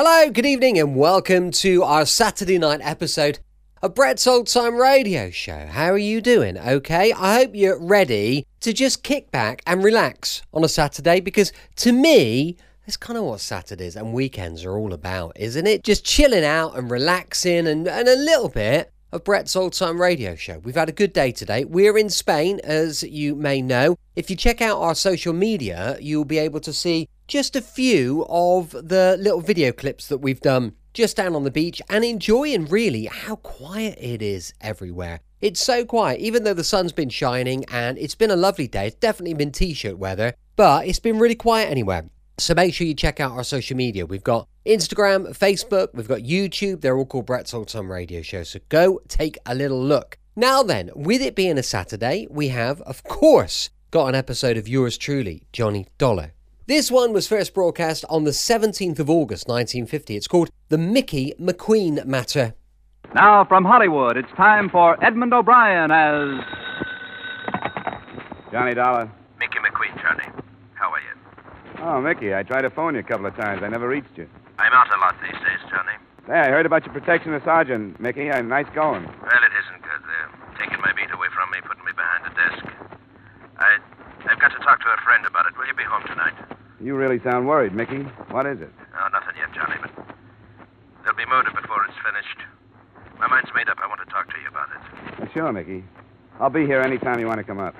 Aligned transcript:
Hello, 0.00 0.30
good 0.30 0.46
evening, 0.46 0.78
and 0.78 0.94
welcome 0.94 1.50
to 1.50 1.82
our 1.82 2.06
Saturday 2.06 2.56
night 2.56 2.78
episode 2.84 3.40
of 3.82 3.96
Brett's 3.96 4.28
Old 4.28 4.46
Time 4.46 4.76
Radio 4.76 5.28
Show. 5.28 5.66
How 5.66 5.90
are 5.90 5.98
you 5.98 6.20
doing? 6.20 6.56
Okay, 6.56 7.12
I 7.12 7.40
hope 7.40 7.50
you're 7.52 7.80
ready 7.80 8.46
to 8.60 8.72
just 8.72 9.02
kick 9.02 9.32
back 9.32 9.60
and 9.66 9.82
relax 9.82 10.42
on 10.54 10.62
a 10.62 10.68
Saturday 10.68 11.18
because 11.18 11.52
to 11.78 11.90
me, 11.90 12.56
that's 12.86 12.96
kind 12.96 13.18
of 13.18 13.24
what 13.24 13.40
Saturdays 13.40 13.96
and 13.96 14.12
weekends 14.12 14.64
are 14.64 14.78
all 14.78 14.92
about, 14.92 15.32
isn't 15.34 15.66
it? 15.66 15.82
Just 15.82 16.04
chilling 16.04 16.44
out 16.44 16.78
and 16.78 16.88
relaxing 16.92 17.66
and, 17.66 17.88
and 17.88 18.06
a 18.06 18.14
little 18.14 18.50
bit 18.50 18.92
of 19.10 19.24
Brett's 19.24 19.56
Old 19.56 19.72
Time 19.72 20.00
Radio 20.00 20.36
Show. 20.36 20.60
We've 20.60 20.76
had 20.76 20.88
a 20.88 20.92
good 20.92 21.12
day 21.12 21.32
today. 21.32 21.64
We're 21.64 21.98
in 21.98 22.08
Spain, 22.08 22.60
as 22.62 23.02
you 23.02 23.34
may 23.34 23.60
know. 23.60 23.98
If 24.14 24.30
you 24.30 24.36
check 24.36 24.62
out 24.62 24.78
our 24.78 24.94
social 24.94 25.32
media, 25.32 25.98
you'll 26.00 26.24
be 26.24 26.38
able 26.38 26.60
to 26.60 26.72
see 26.72 27.08
just 27.28 27.54
a 27.54 27.60
few 27.60 28.26
of 28.28 28.70
the 28.72 29.16
little 29.20 29.42
video 29.42 29.70
clips 29.70 30.08
that 30.08 30.18
we've 30.18 30.40
done 30.40 30.72
just 30.94 31.16
down 31.16 31.36
on 31.36 31.44
the 31.44 31.50
beach 31.50 31.80
and 31.90 32.04
enjoying 32.04 32.64
really 32.64 33.04
how 33.04 33.36
quiet 33.36 33.96
it 34.00 34.22
is 34.22 34.54
everywhere. 34.62 35.20
It's 35.40 35.60
so 35.60 35.84
quiet, 35.84 36.20
even 36.20 36.42
though 36.42 36.54
the 36.54 36.64
sun's 36.64 36.90
been 36.90 37.10
shining 37.10 37.64
and 37.70 37.98
it's 37.98 38.14
been 38.14 38.30
a 38.30 38.36
lovely 38.36 38.66
day. 38.66 38.88
It's 38.88 38.96
definitely 38.96 39.34
been 39.34 39.52
t 39.52 39.74
shirt 39.74 39.98
weather, 39.98 40.34
but 40.56 40.88
it's 40.88 40.98
been 40.98 41.18
really 41.18 41.36
quiet 41.36 41.70
anywhere. 41.70 42.06
So 42.38 42.54
make 42.54 42.72
sure 42.72 42.86
you 42.86 42.94
check 42.94 43.20
out 43.20 43.32
our 43.32 43.44
social 43.44 43.76
media. 43.76 44.06
We've 44.06 44.24
got 44.24 44.48
Instagram, 44.66 45.36
Facebook, 45.36 45.88
we've 45.92 46.08
got 46.08 46.20
YouTube. 46.20 46.80
They're 46.80 46.96
all 46.96 47.06
called 47.06 47.26
Brett's 47.26 47.52
Old 47.52 47.68
Time 47.68 47.92
Radio 47.92 48.22
Show. 48.22 48.42
So 48.42 48.58
go 48.68 49.00
take 49.06 49.36
a 49.44 49.54
little 49.54 49.82
look. 49.82 50.18
Now 50.34 50.62
then, 50.62 50.90
with 50.94 51.20
it 51.20 51.34
being 51.34 51.58
a 51.58 51.62
Saturday, 51.62 52.26
we 52.30 52.48
have, 52.48 52.80
of 52.82 53.04
course, 53.04 53.70
got 53.90 54.06
an 54.06 54.14
episode 54.14 54.56
of 54.56 54.66
yours 54.66 54.96
truly, 54.96 55.42
Johnny 55.52 55.88
Dollar. 55.98 56.32
This 56.68 56.90
one 56.90 57.14
was 57.14 57.26
first 57.26 57.54
broadcast 57.54 58.04
on 58.10 58.24
the 58.24 58.30
17th 58.30 58.98
of 58.98 59.08
August 59.08 59.48
1950. 59.48 60.16
It's 60.16 60.28
called 60.28 60.50
The 60.68 60.76
Mickey 60.76 61.32
McQueen 61.40 62.04
Matter. 62.04 62.52
Now, 63.14 63.46
from 63.46 63.64
Hollywood, 63.64 64.18
it's 64.18 64.28
time 64.36 64.68
for 64.68 65.02
Edmund 65.02 65.32
O'Brien 65.32 65.90
as. 65.90 66.44
Johnny 68.52 68.74
Dollar. 68.74 69.10
Mickey 69.40 69.56
McQueen, 69.64 69.96
Johnny. 69.96 70.28
How 70.74 70.92
are 70.92 71.00
you? 71.00 71.14
Oh, 71.80 72.02
Mickey, 72.02 72.34
I 72.34 72.42
tried 72.42 72.68
to 72.68 72.70
phone 72.70 72.92
you 72.92 73.00
a 73.00 73.02
couple 73.02 73.24
of 73.24 73.34
times. 73.34 73.62
I 73.64 73.68
never 73.68 73.88
reached 73.88 74.18
you. 74.18 74.28
I'm 74.58 74.74
out 74.74 74.94
a 74.94 75.00
lot 75.00 75.16
these 75.22 75.40
days, 75.40 75.64
Johnny. 75.70 75.96
Hey, 76.26 76.40
I 76.40 76.50
heard 76.50 76.66
about 76.66 76.84
your 76.84 76.92
protection 76.92 77.32
of 77.32 77.42
Sergeant, 77.44 77.98
Mickey. 77.98 78.28
Uh, 78.28 78.42
nice 78.42 78.68
going. 78.74 79.04
Well, 79.04 79.40
it 79.40 79.54
isn't 79.56 79.80
good. 79.80 80.02
They're 80.04 80.58
taking 80.60 80.82
my 80.84 80.92
beat 80.92 81.08
away 81.14 81.28
from 81.32 81.48
me, 81.50 81.64
putting 81.64 81.86
me 81.86 81.92
behind 81.96 82.28
a 82.28 82.32
desk. 82.36 82.60
I, 83.56 83.78
I've 84.28 84.38
got 84.38 84.52
to 84.52 84.58
talk 84.58 84.80
to 84.80 84.88
a 84.92 85.00
friend 85.02 85.24
about 85.24 85.46
it. 85.46 85.56
Will 85.56 85.66
you 85.66 85.72
be 85.72 85.84
home 85.84 86.04
tonight? 86.04 86.57
You 86.80 86.94
really 86.94 87.18
sound 87.24 87.48
worried, 87.48 87.74
Mickey. 87.74 88.02
What 88.30 88.46
is 88.46 88.60
it? 88.60 88.70
Oh, 88.94 89.08
nothing 89.12 89.34
yet, 89.36 89.52
Johnny, 89.54 89.76
but 89.82 89.90
there'll 91.02 91.16
be 91.16 91.26
murder 91.26 91.50
before 91.50 91.84
it's 91.84 91.96
finished. 92.04 92.38
My 93.18 93.26
mind's 93.26 93.50
made 93.54 93.68
up. 93.68 93.78
I 93.82 93.88
want 93.88 94.00
to 94.06 94.06
talk 94.12 94.28
to 94.28 94.40
you 94.40 94.48
about 94.48 94.68
it. 94.70 95.30
Sure, 95.34 95.52
Mickey. 95.52 95.84
I'll 96.38 96.50
be 96.50 96.66
here 96.66 96.80
any 96.80 96.98
time 96.98 97.18
you 97.18 97.26
want 97.26 97.38
to 97.38 97.44
come 97.44 97.58
up. 97.58 97.74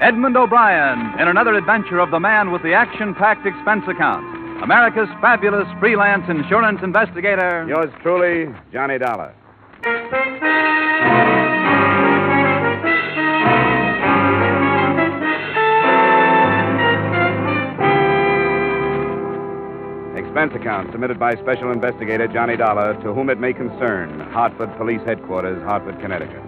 Edmund 0.00 0.36
O'Brien 0.36 1.18
in 1.20 1.28
another 1.28 1.54
adventure 1.54 2.00
of 2.00 2.10
the 2.10 2.20
man 2.20 2.50
with 2.50 2.62
the 2.62 2.74
action 2.74 3.14
packed 3.14 3.46
expense 3.46 3.84
account. 3.88 4.24
America's 4.62 5.08
fabulous 5.20 5.66
freelance 5.78 6.24
insurance 6.28 6.80
investigator. 6.82 7.64
Yours 7.68 7.90
truly, 8.02 8.52
Johnny 8.72 8.98
Dollar. 8.98 9.32
Account 20.54 20.92
submitted 20.92 21.18
by 21.18 21.34
Special 21.36 21.70
Investigator 21.72 22.26
Johnny 22.28 22.56
Dollar 22.56 22.94
to 23.02 23.12
whom 23.12 23.30
it 23.30 23.38
may 23.38 23.52
concern, 23.52 24.20
Hartford 24.30 24.74
Police 24.76 25.00
Headquarters, 25.04 25.62
Hartford, 25.62 26.00
Connecticut. 26.00 26.42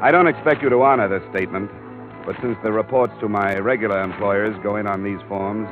I 0.00 0.10
don't 0.10 0.26
expect 0.26 0.62
you 0.62 0.68
to 0.68 0.82
honor 0.82 1.08
this 1.08 1.22
statement, 1.30 1.70
but 2.26 2.36
since 2.42 2.56
the 2.62 2.72
reports 2.72 3.14
to 3.20 3.28
my 3.28 3.58
regular 3.58 4.02
employers 4.02 4.56
go 4.62 4.76
in 4.76 4.86
on 4.86 5.02
these 5.02 5.20
forms, 5.28 5.68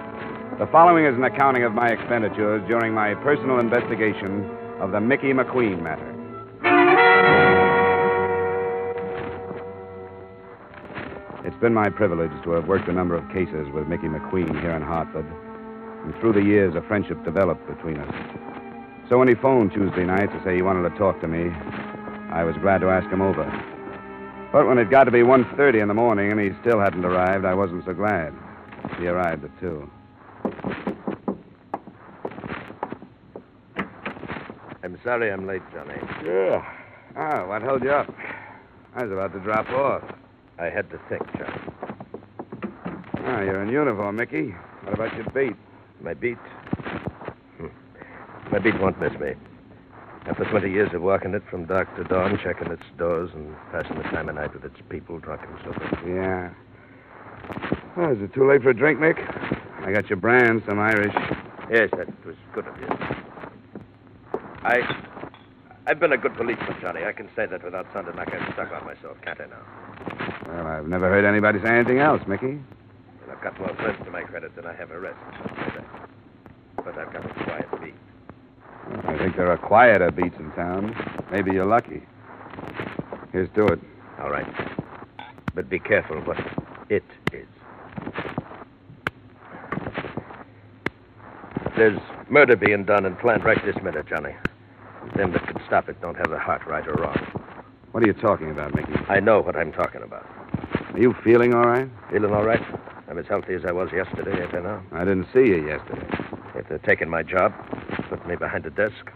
the 0.58 0.66
following 0.68 1.04
is 1.04 1.14
an 1.14 1.24
accounting 1.24 1.64
of 1.64 1.74
my 1.74 1.88
expenditures 1.88 2.62
during 2.68 2.94
my 2.94 3.14
personal 3.16 3.58
investigation 3.58 4.48
of 4.80 4.92
the 4.92 5.00
Mickey 5.00 5.32
McQueen 5.32 5.82
matter. 5.82 6.10
It's 11.44 11.60
been 11.60 11.74
my 11.74 11.90
privilege 11.90 12.32
to 12.44 12.52
have 12.52 12.68
worked 12.68 12.88
a 12.88 12.92
number 12.92 13.14
of 13.14 13.28
cases 13.28 13.68
with 13.74 13.86
Mickey 13.88 14.06
McQueen 14.06 14.60
here 14.60 14.70
in 14.70 14.82
Hartford, 14.82 15.26
and 16.04 16.14
through 16.20 16.34
the 16.34 16.42
years, 16.42 16.74
a 16.74 16.82
friendship 16.82 17.24
developed 17.24 17.66
between 17.66 17.98
us. 17.98 18.14
So 19.08 19.18
when 19.18 19.28
he 19.28 19.34
phoned 19.34 19.72
Tuesday 19.72 20.04
night 20.04 20.32
to 20.32 20.42
say 20.44 20.54
he 20.54 20.62
wanted 20.62 20.88
to 20.88 20.96
talk 20.96 21.20
to 21.20 21.28
me, 21.28 21.50
I 22.30 22.44
was 22.44 22.56
glad 22.62 22.78
to 22.82 22.88
ask 22.88 23.08
him 23.10 23.20
over. 23.20 23.44
But 24.52 24.66
when 24.66 24.78
it 24.78 24.90
got 24.90 25.04
to 25.04 25.10
be 25.10 25.20
1.30 25.20 25.82
in 25.82 25.88
the 25.88 25.94
morning 25.94 26.30
and 26.30 26.40
he 26.40 26.50
still 26.60 26.78
hadn't 26.78 27.04
arrived, 27.04 27.44
I 27.44 27.54
wasn't 27.54 27.84
so 27.84 27.92
glad. 27.92 28.32
He 28.98 29.06
arrived 29.06 29.44
at 29.44 29.60
2. 29.60 29.90
I'm 34.82 34.98
sorry 35.02 35.32
I'm 35.32 35.46
late, 35.46 35.62
Johnny. 35.72 35.96
Yeah. 36.24 36.64
Ah, 37.16 37.46
what 37.46 37.62
held 37.62 37.82
you 37.82 37.90
up? 37.90 38.14
I 38.94 39.04
was 39.04 39.12
about 39.12 39.32
to 39.32 39.40
drop 39.40 39.68
off. 39.70 40.02
I 40.58 40.66
had 40.66 40.88
to 40.90 41.00
think, 41.08 41.22
Johnny. 41.36 41.60
Ah, 43.26 43.40
you're 43.40 43.62
in 43.62 43.70
uniform, 43.70 44.16
Mickey. 44.16 44.54
What 44.84 44.94
about 44.94 45.14
your 45.16 45.24
beat? 45.30 45.56
My 46.04 46.12
beat? 46.12 46.36
Hmm. 47.56 47.68
My 48.52 48.58
beat 48.58 48.78
won't 48.78 49.00
miss 49.00 49.18
me. 49.18 49.32
After 50.26 50.44
20 50.44 50.70
years 50.70 50.90
of 50.92 51.00
walking 51.00 51.32
it 51.32 51.42
from 51.50 51.64
dark 51.64 51.94
to 51.96 52.04
dawn, 52.04 52.38
checking 52.42 52.70
its 52.70 52.82
doors 52.98 53.30
and 53.34 53.54
passing 53.72 53.96
the 53.96 54.02
time 54.04 54.28
of 54.28 54.34
night 54.34 54.52
with 54.52 54.64
its 54.64 54.76
people, 54.90 55.18
drunk 55.18 55.40
and 55.48 55.58
sober. 55.64 56.00
Yeah. 56.06 56.52
Oh, 57.96 58.12
is 58.12 58.20
it 58.20 58.34
too 58.34 58.46
late 58.46 58.62
for 58.62 58.70
a 58.70 58.76
drink, 58.76 58.98
Mick? 58.98 59.16
I 59.86 59.92
got 59.92 60.10
your 60.10 60.18
brand, 60.18 60.62
some 60.68 60.78
Irish. 60.78 61.14
Yes, 61.70 61.88
that 61.96 62.26
was 62.26 62.36
good 62.54 62.66
of 62.66 62.76
you. 62.78 62.88
I. 64.62 64.80
I've 65.86 66.00
been 66.00 66.12
a 66.12 66.18
good 66.18 66.34
policeman, 66.34 66.76
Johnny. 66.80 67.04
I 67.04 67.12
can 67.12 67.28
say 67.36 67.46
that 67.46 67.64
without 67.64 67.86
sounding 67.94 68.16
like 68.16 68.32
I'm 68.34 68.52
stuck 68.52 68.72
on 68.72 68.84
myself, 68.84 69.16
can't 69.22 69.40
I 69.40 69.46
now? 69.46 70.44
Well, 70.48 70.66
I've 70.66 70.86
never 70.86 71.08
heard 71.08 71.24
anybody 71.24 71.60
say 71.62 71.68
anything 71.68 71.98
else, 71.98 72.22
Mickey. 72.26 72.58
Got 73.44 73.60
more 73.60 73.74
friends 73.76 74.02
to 74.06 74.10
my 74.10 74.22
credit 74.22 74.56
than 74.56 74.64
I 74.64 74.74
have 74.74 74.90
arrests. 74.90 75.20
I'll 75.34 75.48
say 75.48 75.76
that. 75.76 76.08
But 76.76 76.96
I've 76.96 77.12
got 77.12 77.26
a 77.26 77.44
quiet 77.44 77.68
beat. 77.82 77.94
I 79.06 79.18
think 79.18 79.36
there 79.36 79.50
are 79.50 79.58
quieter 79.58 80.10
beats 80.10 80.36
in 80.38 80.50
town. 80.52 80.96
Maybe 81.30 81.52
you're 81.52 81.66
lucky. 81.66 82.02
Here's 83.32 83.50
to 83.56 83.66
it. 83.66 83.80
All 84.18 84.30
right. 84.30 84.46
But 85.54 85.68
be 85.68 85.78
careful 85.78 86.22
what 86.22 86.38
it 86.88 87.04
is. 87.34 87.46
There's 91.76 92.00
murder 92.30 92.56
being 92.56 92.84
done 92.84 93.04
and 93.04 93.18
planned 93.18 93.44
right 93.44 93.58
this 93.62 93.76
minute, 93.82 94.06
Johnny. 94.08 94.34
Them 95.16 95.32
that 95.32 95.46
can 95.46 95.60
stop 95.66 95.90
it 95.90 96.00
don't 96.00 96.16
have 96.16 96.30
the 96.30 96.38
heart, 96.38 96.66
right 96.66 96.88
or 96.88 96.94
wrong. 96.94 97.18
What 97.92 98.02
are 98.02 98.06
you 98.06 98.14
talking 98.14 98.50
about, 98.50 98.74
Mickey? 98.74 98.94
I 99.10 99.20
know 99.20 99.42
what 99.42 99.54
I'm 99.54 99.72
talking 99.72 100.02
about. 100.02 100.24
Are 100.94 100.98
you 100.98 101.14
feeling 101.22 101.52
all 101.52 101.64
right? 101.64 101.90
Feeling 102.10 102.32
all 102.32 102.44
right? 102.44 102.62
I'm 103.14 103.20
as 103.20 103.28
healthy 103.28 103.54
as 103.54 103.64
I 103.64 103.70
was 103.70 103.92
yesterday, 103.92 104.44
I 104.44 104.60
now? 104.60 104.82
I 104.90 105.04
didn't 105.04 105.28
see 105.32 105.46
you 105.46 105.64
yesterday. 105.64 106.04
If 106.56 106.68
they're 106.68 106.78
taking 106.78 107.08
my 107.08 107.22
job, 107.22 107.54
putting 108.08 108.26
me 108.26 108.34
behind 108.34 108.66
a 108.66 108.70
desk, 108.70 109.08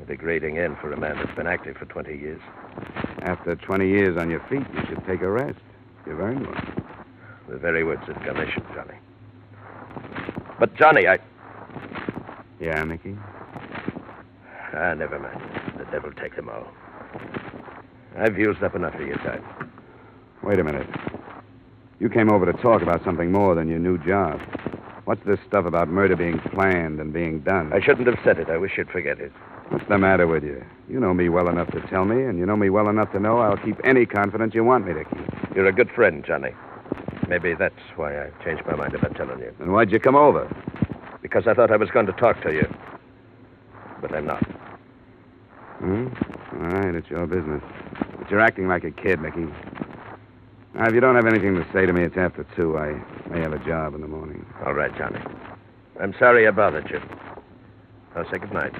a 0.00 0.04
degrading 0.06 0.56
end 0.56 0.78
for 0.80 0.90
a 0.90 0.96
man 0.98 1.16
that's 1.16 1.36
been 1.36 1.46
active 1.46 1.76
for 1.76 1.84
20 1.84 2.16
years. 2.16 2.40
After 3.20 3.54
20 3.54 3.86
years 3.86 4.16
on 4.16 4.30
your 4.30 4.40
feet, 4.48 4.64
you 4.72 4.80
should 4.88 5.04
take 5.06 5.20
a 5.20 5.30
rest. 5.30 5.58
You've 6.06 6.20
earned 6.20 6.46
one. 6.46 6.82
The 7.50 7.58
very 7.58 7.84
words 7.84 8.00
of 8.08 8.16
commission, 8.22 8.64
Johnny. 8.74 8.96
But, 10.58 10.74
Johnny, 10.74 11.06
I. 11.06 11.18
Yeah, 12.60 12.82
Mickey? 12.84 13.14
Ah, 14.72 14.94
never 14.94 15.18
mind. 15.18 15.38
The 15.76 15.84
devil 15.92 16.12
take 16.12 16.34
them 16.34 16.48
all. 16.48 16.66
I've 18.16 18.38
used 18.38 18.62
up 18.62 18.74
enough 18.74 18.94
of 18.94 19.06
your 19.06 19.18
time. 19.18 19.44
Wait 20.42 20.58
a 20.58 20.64
minute. 20.64 20.88
You 22.00 22.08
came 22.08 22.30
over 22.30 22.50
to 22.50 22.54
talk 22.54 22.80
about 22.80 23.04
something 23.04 23.30
more 23.30 23.54
than 23.54 23.68
your 23.68 23.78
new 23.78 23.98
job. 23.98 24.40
What's 25.04 25.22
this 25.26 25.38
stuff 25.46 25.66
about 25.66 25.88
murder 25.88 26.16
being 26.16 26.38
planned 26.38 26.98
and 26.98 27.12
being 27.12 27.40
done? 27.40 27.72
I 27.74 27.80
shouldn't 27.80 28.06
have 28.06 28.18
said 28.24 28.38
it. 28.38 28.48
I 28.48 28.56
wish 28.56 28.72
you'd 28.78 28.88
forget 28.88 29.20
it. 29.20 29.30
What's 29.68 29.86
the 29.86 29.98
matter 29.98 30.26
with 30.26 30.42
you? 30.42 30.64
You 30.88 30.98
know 30.98 31.12
me 31.12 31.28
well 31.28 31.48
enough 31.48 31.70
to 31.72 31.80
tell 31.88 32.06
me, 32.06 32.24
and 32.24 32.38
you 32.38 32.46
know 32.46 32.56
me 32.56 32.70
well 32.70 32.88
enough 32.88 33.12
to 33.12 33.20
know 33.20 33.38
I'll 33.38 33.58
keep 33.58 33.76
any 33.84 34.06
confidence 34.06 34.54
you 34.54 34.64
want 34.64 34.86
me 34.86 34.94
to 34.94 35.04
keep. 35.04 35.54
You're 35.54 35.66
a 35.66 35.72
good 35.72 35.90
friend, 35.90 36.24
Johnny. 36.26 36.50
Maybe 37.28 37.54
that's 37.54 37.74
why 37.96 38.18
I 38.18 38.30
changed 38.44 38.64
my 38.66 38.76
mind 38.76 38.94
about 38.94 39.14
telling 39.14 39.38
you. 39.38 39.54
And 39.60 39.72
why'd 39.72 39.92
you 39.92 40.00
come 40.00 40.16
over? 40.16 40.48
Because 41.20 41.46
I 41.46 41.54
thought 41.54 41.70
I 41.70 41.76
was 41.76 41.90
going 41.90 42.06
to 42.06 42.12
talk 42.12 42.42
to 42.42 42.52
you. 42.52 42.66
But 44.00 44.14
I'm 44.14 44.26
not. 44.26 44.42
Hmm? 45.78 46.08
All 46.54 46.70
right, 46.70 46.94
it's 46.94 47.10
your 47.10 47.26
business. 47.26 47.62
But 48.18 48.30
you're 48.30 48.40
acting 48.40 48.68
like 48.68 48.84
a 48.84 48.90
kid, 48.90 49.20
Mickey. 49.20 49.46
Now, 50.74 50.86
if 50.86 50.94
you 50.94 51.00
don't 51.00 51.16
have 51.16 51.26
anything 51.26 51.56
to 51.56 51.66
say 51.72 51.84
to 51.84 51.92
me, 51.92 52.04
it's 52.04 52.16
after 52.16 52.46
two. 52.54 52.78
I 52.78 52.92
may 53.28 53.40
have 53.40 53.52
a 53.52 53.58
job 53.58 53.94
in 53.94 54.00
the 54.02 54.08
morning. 54.08 54.46
All 54.64 54.72
right, 54.72 54.96
Johnny. 54.96 55.20
I'm 56.00 56.14
sorry 56.18 56.46
I 56.46 56.52
bothered 56.52 56.88
you. 56.90 57.00
I'll 58.14 58.24
say 58.30 58.38
good 58.38 58.52
night. 58.52 58.74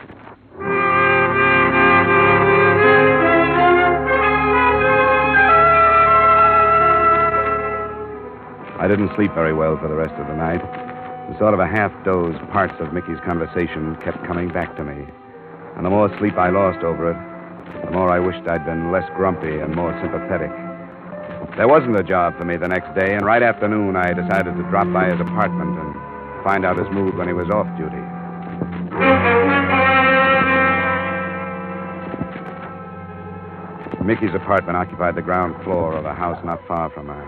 I 8.78 8.88
didn't 8.88 9.14
sleep 9.14 9.34
very 9.34 9.52
well 9.52 9.76
for 9.76 9.88
the 9.88 9.94
rest 9.94 10.14
of 10.14 10.26
the 10.28 10.36
night. 10.36 10.62
And 11.28 11.36
sort 11.38 11.54
of 11.54 11.60
a 11.60 11.66
half 11.66 11.92
doze, 12.04 12.36
parts 12.50 12.74
of 12.80 12.92
Mickey's 12.92 13.20
conversation 13.26 13.96
kept 13.96 14.24
coming 14.24 14.48
back 14.48 14.74
to 14.76 14.84
me. 14.84 15.06
And 15.76 15.84
the 15.84 15.90
more 15.90 16.08
sleep 16.18 16.34
I 16.38 16.50
lost 16.50 16.84
over 16.84 17.10
it, 17.10 17.84
the 17.84 17.90
more 17.90 18.10
I 18.10 18.20
wished 18.20 18.48
I'd 18.48 18.64
been 18.64 18.90
less 18.90 19.08
grumpy 19.16 19.58
and 19.58 19.74
more 19.74 19.92
sympathetic. 20.00 20.50
There 21.56 21.68
wasn't 21.68 21.98
a 21.98 22.02
job 22.02 22.38
for 22.38 22.44
me 22.44 22.56
the 22.56 22.68
next 22.68 22.94
day, 22.94 23.14
and 23.14 23.24
right 23.24 23.42
after 23.42 23.68
noon 23.68 23.96
I 23.96 24.12
decided 24.12 24.56
to 24.56 24.62
drop 24.70 24.90
by 24.92 25.10
his 25.10 25.20
apartment 25.20 25.78
and 25.78 25.94
find 26.42 26.64
out 26.64 26.78
his 26.78 26.88
mood 26.90 27.16
when 27.16 27.26
he 27.26 27.34
was 27.34 27.50
off 27.50 27.66
duty. 27.76 28.00
Mickey's 34.02 34.34
apartment 34.34 34.76
occupied 34.76 35.14
the 35.14 35.22
ground 35.22 35.62
floor 35.62 35.94
of 35.94 36.04
a 36.04 36.14
house 36.14 36.42
not 36.44 36.66
far 36.66 36.90
from 36.90 37.08
her. 37.08 37.26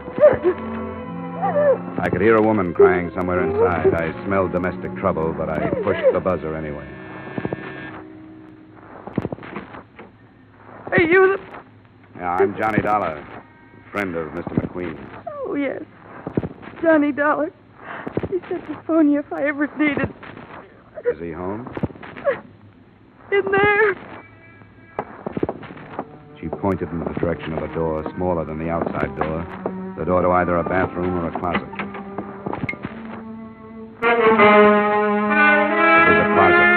I 2.01 2.09
could 2.09 2.21
hear 2.23 2.37
a 2.37 2.43
woman 2.43 2.73
crying 2.73 3.11
somewhere 3.15 3.45
inside. 3.45 3.93
I 3.95 4.13
smelled 4.25 4.53
domestic 4.53 4.97
trouble, 4.97 5.35
but 5.37 5.49
I 5.49 5.69
pushed 5.85 6.13
the 6.13 6.21
buzzer 6.21 6.57
anyway. 6.57 6.89
Are 10.91 11.01
you 11.03 11.37
the... 11.37 11.41
Yeah, 12.17 12.37
I'm 12.41 12.57
Johnny 12.57 12.81
Dollar, 12.81 13.25
friend 13.93 14.17
of 14.17 14.29
Mr. 14.29 14.55
McQueen. 14.59 14.97
Oh, 15.29 15.55
yes. 15.55 15.83
Johnny 16.81 17.13
Dollar. 17.13 17.53
He 18.31 18.39
said 18.49 18.67
to 18.67 18.83
phone 18.87 19.11
you 19.13 19.21
if 19.21 19.31
I 19.33 19.47
ever 19.47 19.69
needed... 19.79 20.09
Is 21.13 21.21
he 21.21 21.31
home? 21.33 21.69
In 23.31 23.43
there. 23.53 23.95
She 26.41 26.49
pointed 26.49 26.89
in 26.89 27.01
the 27.01 27.13
direction 27.21 27.53
of 27.53 27.63
a 27.63 27.69
door 27.75 28.03
smaller 28.17 28.45
than 28.47 28.59
the 28.59 28.71
outside 28.71 29.15
door, 29.17 29.45
the 29.99 30.05
door 30.05 30.23
to 30.23 30.31
either 30.31 30.57
a 30.57 30.65
bathroom 30.65 31.15
or 31.19 31.29
a 31.29 31.39
closet. 31.39 31.69
It 34.03 34.19
was 36.09 36.19
a 36.19 36.29
closet. 36.35 36.71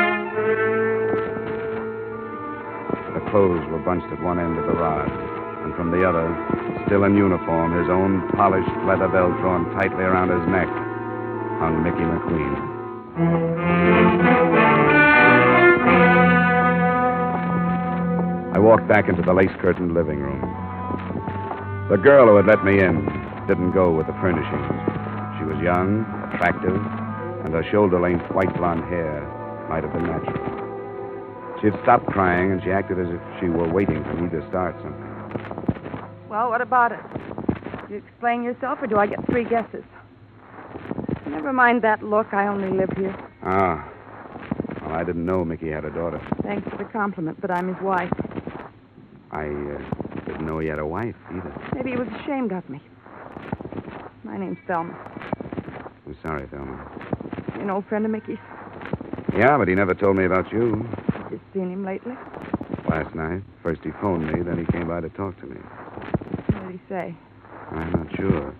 The 3.13 3.21
clothes 3.31 3.65
were 3.71 3.79
bunched 3.85 4.12
at 4.12 4.21
one 4.21 4.39
end 4.39 4.57
of 4.57 4.65
the 4.65 4.73
rod, 4.73 5.09
and 5.65 5.73
from 5.73 5.89
the 5.89 6.07
other, 6.07 6.29
still 6.85 7.03
in 7.06 7.17
uniform, 7.17 7.73
his 7.73 7.89
own 7.89 8.29
polished 8.38 8.69
leather 8.85 9.07
belt 9.09 9.33
drawn 9.41 9.65
tightly 9.73 10.06
around 10.06 10.29
his 10.29 10.45
neck, 10.47 10.69
hung 11.57 11.81
Mickey 11.81 12.06
McQueen. 12.06 12.53
I 18.56 18.59
walked 18.59 18.88
back 18.88 19.09
into 19.09 19.23
the 19.23 19.33
lace 19.33 19.50
curtained 19.59 19.95
living 19.95 20.19
room. 20.19 20.39
The 21.89 21.97
girl 21.97 22.27
who 22.27 22.35
had 22.35 22.45
let 22.45 22.63
me 22.63 22.79
in 22.79 23.01
didn't 23.47 23.71
go 23.71 23.91
with 23.91 24.06
the 24.06 24.13
furnishings. 24.21 24.69
She 25.39 25.45
was 25.45 25.57
young, 25.65 26.06
attractive, 26.31 26.77
and 27.44 27.53
her 27.56 27.65
shoulder 27.71 28.00
length 28.00 28.29
white 28.31 28.56
blonde 28.56 28.83
hair 28.85 29.25
might 29.67 29.83
have 29.83 29.94
been 29.94 30.06
natural. 30.06 30.38
She 31.59 31.71
had 31.71 31.81
stopped 31.81 32.06
crying, 32.06 32.51
and 32.51 32.62
she 32.62 32.69
acted 32.69 33.00
as 33.00 33.09
if 33.09 33.21
she 33.39 33.50
were 33.50 33.67
waiting 33.67 34.03
for 34.03 34.13
me 34.13 34.29
to 34.29 34.47
start 34.50 34.75
something. 34.83 35.14
Well, 36.30 36.50
what 36.50 36.62
about 36.62 36.92
it? 36.92 37.00
You 37.89 37.98
explain 37.98 38.44
yourself, 38.44 38.80
or 38.81 38.88
do 38.88 38.98
I 38.98 39.06
get 39.07 39.25
three 39.27 39.45
guesses? 39.45 39.83
Never 41.27 41.54
mind 41.54 41.83
that 41.83 42.01
look. 42.01 42.33
I 42.33 42.48
only 42.48 42.69
live 42.69 42.89
here. 42.98 43.16
Ah. 43.44 43.88
Well, 44.81 44.94
I 44.94 45.04
didn't 45.04 45.25
know 45.25 45.45
Mickey 45.45 45.69
had 45.69 45.86
a 45.86 45.92
daughter. 45.92 46.22
Thanks 46.44 46.68
for 46.69 46.77
the 46.77 46.86
compliment, 46.86 47.39
but 47.42 47.51
I'm 47.51 47.74
his 47.74 47.81
wife. 47.83 48.12
I 49.31 49.48
uh, 49.48 50.25
didn't 50.25 50.45
know 50.45 50.60
he 50.60 50.68
had 50.68 50.80
a 50.80 50.86
wife 50.86 51.16
either. 51.31 51.54
Maybe 51.75 51.92
he 51.92 51.98
was 51.98 52.07
ashamed 52.22 52.51
of 52.51 52.68
me. 52.69 52.81
My 54.24 54.38
name's 54.38 54.57
Thelma. 54.66 54.94
I'm 56.06 56.18
sorry, 56.24 56.48
Thelma. 56.48 57.54
You 57.56 57.62
an 57.62 57.69
old 57.69 57.86
friend 57.88 58.06
of 58.06 58.12
Mickey's? 58.12 58.38
Yeah, 59.38 59.57
but 59.57 59.68
he 59.68 59.75
never 59.75 59.94
told 59.94 60.18
me 60.18 60.25
about 60.25 60.51
you. 60.51 60.88
You 61.31 61.39
seen 61.54 61.72
him 61.72 61.83
lately? 61.86 62.13
Last 62.89 63.13
night, 63.16 63.44
first 63.62 63.81
he 63.83 63.92
phoned 64.01 64.31
me, 64.31 64.42
then 64.42 64.57
he 64.57 64.72
came 64.72 64.88
by 64.88 65.01
to 65.01 65.10
talk 65.10 65.39
to 65.42 65.45
me. 65.48 65.57
What 66.88 66.98
did 66.98 67.06
he 67.08 67.12
say? 67.12 67.18
I'm 67.72 67.92
not 67.92 68.16
sure. 68.16 68.56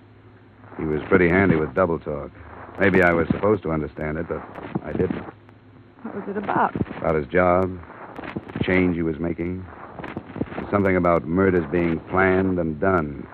He 0.78 0.84
was 0.86 1.02
pretty 1.08 1.30
handy 1.30 1.56
with 1.56 1.74
double 1.74 2.00
talk. 2.00 2.32
Maybe 2.80 3.02
I 3.02 3.14
was 3.14 3.28
supposed 3.28 3.64
to 3.64 3.72
understand 3.72 4.18
it, 4.18 4.28
but 4.28 4.42
I 4.84 4.92
didn't. 4.92 5.24
What 6.04 6.16
was 6.16 6.24
it 6.30 6.38
about? 6.38 6.76
About 6.98 7.16
his 7.16 7.28
job, 7.28 7.80
the 8.58 8.64
change 8.64 8.96
he 8.96 9.02
was 9.02 9.18
making, 9.20 9.66
something 10.72 10.96
about 10.96 11.26
murders 11.26 11.66
being 11.72 12.00
planned 12.12 12.60
and 12.60 12.80
done, 12.80 13.26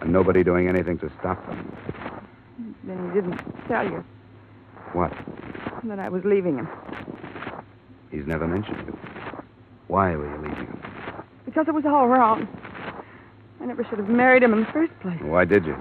and 0.00 0.12
nobody 0.12 0.42
doing 0.42 0.68
anything 0.68 0.98
to 0.98 1.10
stop 1.20 1.44
them. 1.46 1.76
Then 2.84 3.08
he 3.08 3.14
didn't 3.20 3.38
tell 3.68 3.84
you 3.84 4.04
What? 4.92 5.12
that 5.84 5.98
I 5.98 6.08
was 6.08 6.22
leaving 6.24 6.58
him. 6.58 6.68
He's 8.10 8.26
never 8.26 8.46
mentioned 8.46 8.88
it. 8.88 8.94
Why 9.88 10.16
were 10.16 10.28
you 10.28 10.36
leaving 10.48 10.66
him? 10.66 10.80
Because 11.44 11.66
it 11.68 11.74
was 11.74 11.84
all 11.86 12.08
wrong. 12.08 12.46
I 13.62 13.66
never 13.66 13.84
should 13.84 13.98
have 13.98 14.08
married 14.08 14.42
him 14.42 14.52
in 14.52 14.60
the 14.60 14.72
first 14.72 14.92
place. 15.00 15.20
Why 15.22 15.44
did 15.44 15.64
you? 15.64 15.76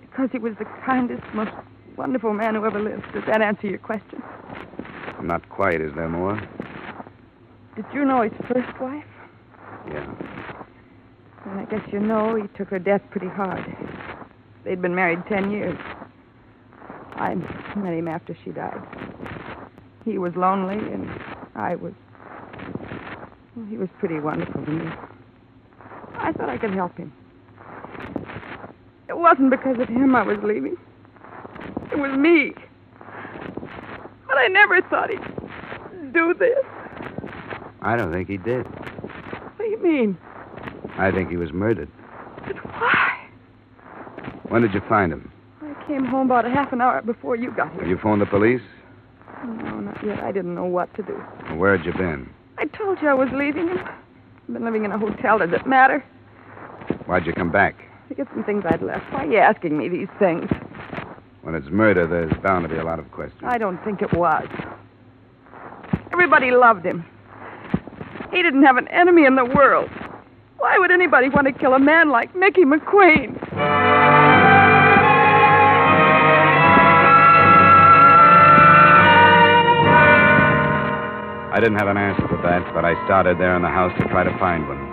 Because 0.00 0.30
he 0.32 0.38
was 0.38 0.54
the 0.58 0.64
kindest, 0.86 1.22
most 1.34 1.50
wonderful 1.96 2.32
man 2.32 2.54
who 2.54 2.64
ever 2.64 2.80
lived. 2.80 3.04
Does 3.12 3.24
that 3.26 3.42
answer 3.42 3.66
your 3.66 3.78
question? 3.78 4.22
Not 5.22 5.46
quite. 5.50 5.82
Is 5.82 5.92
there 5.94 6.08
more? 6.08 6.40
Did 7.76 7.84
you 7.92 8.06
know 8.06 8.22
his 8.22 8.32
first 8.48 8.80
wife? 8.80 9.04
Yeah. 9.88 10.14
Well, 11.44 11.58
I 11.58 11.66
guess 11.66 11.82
you 11.92 12.00
know 12.00 12.34
he 12.34 12.48
took 12.56 12.68
her 12.68 12.78
death 12.78 13.02
pretty 13.10 13.28
hard. 13.28 13.64
They'd 14.64 14.80
been 14.80 14.94
married 14.94 15.22
ten 15.28 15.50
years. 15.50 15.76
I 17.16 17.34
met 17.76 17.92
him 17.92 18.08
after 18.08 18.34
she 18.42 18.52
died. 18.52 18.80
He 20.06 20.16
was 20.16 20.34
lonely, 20.34 20.76
and 20.76 21.10
I 21.54 21.74
was. 21.74 21.92
Well, 23.54 23.66
he 23.66 23.76
was 23.76 23.88
pretty 23.98 24.18
wonderful 24.18 24.64
to 24.64 24.70
me. 24.70 24.90
I 26.30 26.32
thought 26.32 26.48
I 26.48 26.58
could 26.58 26.72
help 26.72 26.96
him. 26.96 27.12
It 29.08 29.18
wasn't 29.18 29.50
because 29.50 29.80
of 29.80 29.88
him 29.88 30.14
I 30.14 30.22
was 30.22 30.38
leaving. 30.44 30.76
It 31.90 31.98
was 31.98 32.16
me. 32.16 32.52
But 34.28 34.38
I 34.38 34.46
never 34.46 34.80
thought 34.82 35.10
he'd 35.10 36.12
do 36.12 36.32
this. 36.38 36.64
I 37.82 37.96
don't 37.96 38.12
think 38.12 38.28
he 38.28 38.36
did. 38.36 38.64
What 38.64 39.58
do 39.58 39.64
you 39.64 39.82
mean? 39.82 40.16
I 40.98 41.10
think 41.10 41.30
he 41.30 41.36
was 41.36 41.52
murdered. 41.52 41.88
But 42.46 42.64
why? 42.64 43.26
When 44.50 44.62
did 44.62 44.72
you 44.72 44.82
find 44.88 45.12
him? 45.12 45.32
I 45.62 45.74
came 45.88 46.04
home 46.04 46.26
about 46.30 46.46
a 46.46 46.50
half 46.50 46.72
an 46.72 46.80
hour 46.80 47.02
before 47.02 47.34
you 47.34 47.50
got 47.50 47.72
here. 47.72 47.80
Have 47.80 47.90
you 47.90 47.98
phoned 48.00 48.22
the 48.22 48.26
police? 48.26 48.62
No, 49.44 49.80
not 49.80 49.98
yet. 50.06 50.20
I 50.20 50.30
didn't 50.30 50.54
know 50.54 50.66
what 50.66 50.94
to 50.94 51.02
do. 51.02 51.20
Or 51.48 51.56
where 51.56 51.76
had 51.76 51.84
you 51.84 51.92
been? 51.92 52.32
I 52.58 52.66
told 52.66 53.02
you 53.02 53.08
I 53.08 53.14
was 53.14 53.30
leaving 53.32 53.66
him. 53.66 53.78
I've 53.78 54.54
been 54.54 54.64
living 54.64 54.84
in 54.84 54.92
a 54.92 54.98
hotel. 54.98 55.40
Does 55.40 55.50
it 55.52 55.66
matter? 55.66 56.04
Why'd 57.10 57.26
you 57.26 57.32
come 57.32 57.50
back? 57.50 57.74
To 58.08 58.14
get 58.14 58.28
some 58.32 58.44
things 58.44 58.62
I'd 58.64 58.82
left. 58.82 59.12
Why 59.12 59.24
are 59.24 59.32
you 59.32 59.38
asking 59.38 59.76
me 59.76 59.88
these 59.88 60.06
things? 60.20 60.48
When 61.42 61.56
it's 61.56 61.66
murder, 61.68 62.06
there's 62.06 62.32
bound 62.40 62.62
to 62.62 62.68
be 62.72 62.78
a 62.78 62.84
lot 62.84 63.00
of 63.00 63.10
questions. 63.10 63.42
I 63.44 63.58
don't 63.58 63.82
think 63.84 64.00
it 64.00 64.12
was. 64.12 64.46
Everybody 66.12 66.52
loved 66.52 66.86
him. 66.86 67.04
He 68.30 68.44
didn't 68.44 68.62
have 68.62 68.76
an 68.76 68.86
enemy 68.88 69.26
in 69.26 69.34
the 69.34 69.44
world. 69.44 69.90
Why 70.58 70.78
would 70.78 70.92
anybody 70.92 71.28
want 71.28 71.48
to 71.48 71.52
kill 71.52 71.74
a 71.74 71.80
man 71.80 72.10
like 72.10 72.32
Mickey 72.36 72.62
McQueen? 72.62 73.36
I 81.52 81.58
didn't 81.58 81.78
have 81.78 81.88
an 81.88 81.96
answer 81.96 82.22
to 82.22 82.36
that, 82.44 82.72
but 82.72 82.84
I 82.84 82.94
started 83.06 83.40
there 83.40 83.56
in 83.56 83.62
the 83.62 83.68
house 83.68 83.92
to 83.98 84.06
try 84.06 84.22
to 84.22 84.38
find 84.38 84.68
one. 84.68 84.89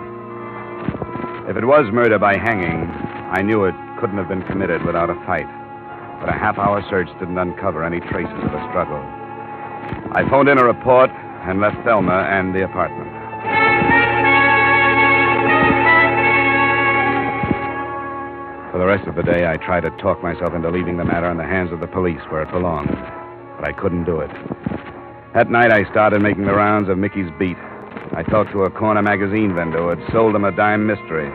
If 1.48 1.56
it 1.56 1.64
was 1.64 1.90
murder 1.90 2.18
by 2.18 2.36
hanging, 2.36 2.84
I 3.32 3.40
knew 3.40 3.64
it 3.64 3.74
couldn't 3.98 4.18
have 4.18 4.28
been 4.28 4.42
committed 4.42 4.84
without 4.84 5.08
a 5.08 5.14
fight. 5.24 5.48
But 6.20 6.28
a 6.28 6.32
half 6.32 6.58
hour 6.58 6.84
search 6.90 7.08
didn't 7.18 7.38
uncover 7.38 7.82
any 7.82 8.00
traces 8.00 8.36
of 8.44 8.52
a 8.52 8.68
struggle. 8.68 9.00
I 10.12 10.28
phoned 10.28 10.50
in 10.50 10.58
a 10.58 10.64
report 10.64 11.08
and 11.48 11.58
left 11.58 11.82
Thelma 11.84 12.28
and 12.28 12.54
the 12.54 12.64
apartment. 12.64 13.08
For 18.70 18.78
the 18.78 18.84
rest 18.86 19.08
of 19.08 19.14
the 19.16 19.22
day, 19.22 19.48
I 19.48 19.56
tried 19.56 19.88
to 19.88 19.90
talk 19.96 20.22
myself 20.22 20.52
into 20.52 20.68
leaving 20.68 20.98
the 20.98 21.04
matter 21.06 21.30
in 21.30 21.38
the 21.38 21.48
hands 21.48 21.72
of 21.72 21.80
the 21.80 21.88
police 21.88 22.20
where 22.28 22.42
it 22.42 22.52
belonged, 22.52 22.92
but 23.56 23.66
I 23.66 23.72
couldn't 23.72 24.04
do 24.04 24.20
it. 24.20 24.30
That 25.32 25.50
night, 25.50 25.72
I 25.72 25.90
started 25.90 26.20
making 26.20 26.44
the 26.44 26.52
rounds 26.52 26.90
of 26.90 26.98
Mickey's 26.98 27.30
beat. 27.38 27.56
I 28.18 28.24
talked 28.24 28.50
to 28.50 28.64
a 28.64 28.70
corner 28.70 29.00
magazine 29.00 29.54
vendor 29.54 29.78
who 29.78 29.88
had 29.90 30.12
sold 30.12 30.34
him 30.34 30.42
a 30.42 30.50
dime 30.50 30.88
mystery, 30.88 31.28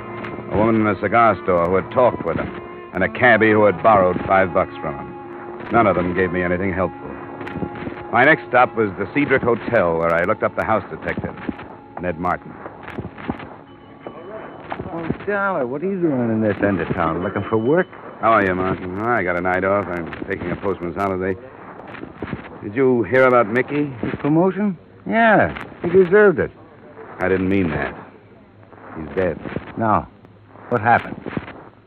a 0.52 0.58
woman 0.58 0.82
in 0.82 0.88
a 0.88 1.00
cigar 1.00 1.40
store 1.42 1.64
who 1.64 1.76
had 1.76 1.90
talked 1.92 2.26
with 2.26 2.36
him, 2.36 2.52
and 2.94 3.06
a 3.06 3.08
cabbie 3.08 3.52
who 3.52 3.64
had 3.64 3.82
borrowed 3.82 4.20
five 4.28 4.54
bucks 4.54 4.76
from 4.82 4.94
him. 5.00 5.72
None 5.72 5.88
of 5.88 5.96
them 5.96 6.14
gave 6.14 6.34
me 6.34 6.44
anything 6.44 6.74
helpful. 6.74 7.08
My 8.12 8.26
next 8.26 8.50
stop 8.50 8.76
was 8.76 8.90
the 9.00 9.08
Cedric 9.14 9.44
Hotel, 9.44 9.98
where 9.98 10.14
I 10.14 10.26
looked 10.26 10.44
up 10.44 10.58
the 10.58 10.66
house 10.66 10.84
detective, 10.92 11.34
Ned 12.02 12.20
Martin. 12.20 12.52
Oh, 14.92 15.08
Dollar, 15.26 15.66
what 15.66 15.82
are 15.84 15.90
you 15.90 16.02
doing 16.02 16.32
in 16.32 16.42
this 16.42 16.58
end 16.62 16.82
of 16.82 16.90
town? 16.90 17.24
Looking 17.24 17.46
for 17.50 17.58
work? 17.58 17.88
How 18.20 18.34
are 18.34 18.46
you, 18.46 18.54
Martin? 18.56 19.00
Oh, 19.00 19.08
I 19.08 19.24
got 19.24 19.38
a 19.38 19.42
night 19.42 19.64
off. 19.64 19.88
I'm 19.88 20.12
taking 20.28 20.52
a 20.52 20.58
postman's 20.58 20.98
holiday. 20.98 21.40
Did 22.62 22.76
you 22.76 23.04
hear 23.04 23.24
about 23.24 23.48
Mickey? 23.48 23.86
His 24.02 24.16
promotion? 24.20 24.78
Yeah, 25.08 25.56
he 25.82 25.90
deserved 25.90 26.40
it. 26.40 26.52
I 27.20 27.28
didn't 27.30 27.50
mean 27.50 27.70
that. 27.70 27.96
He's 28.98 29.16
dead. 29.16 29.40
Now, 29.78 30.10
what 30.70 30.82
happened? 30.82 31.20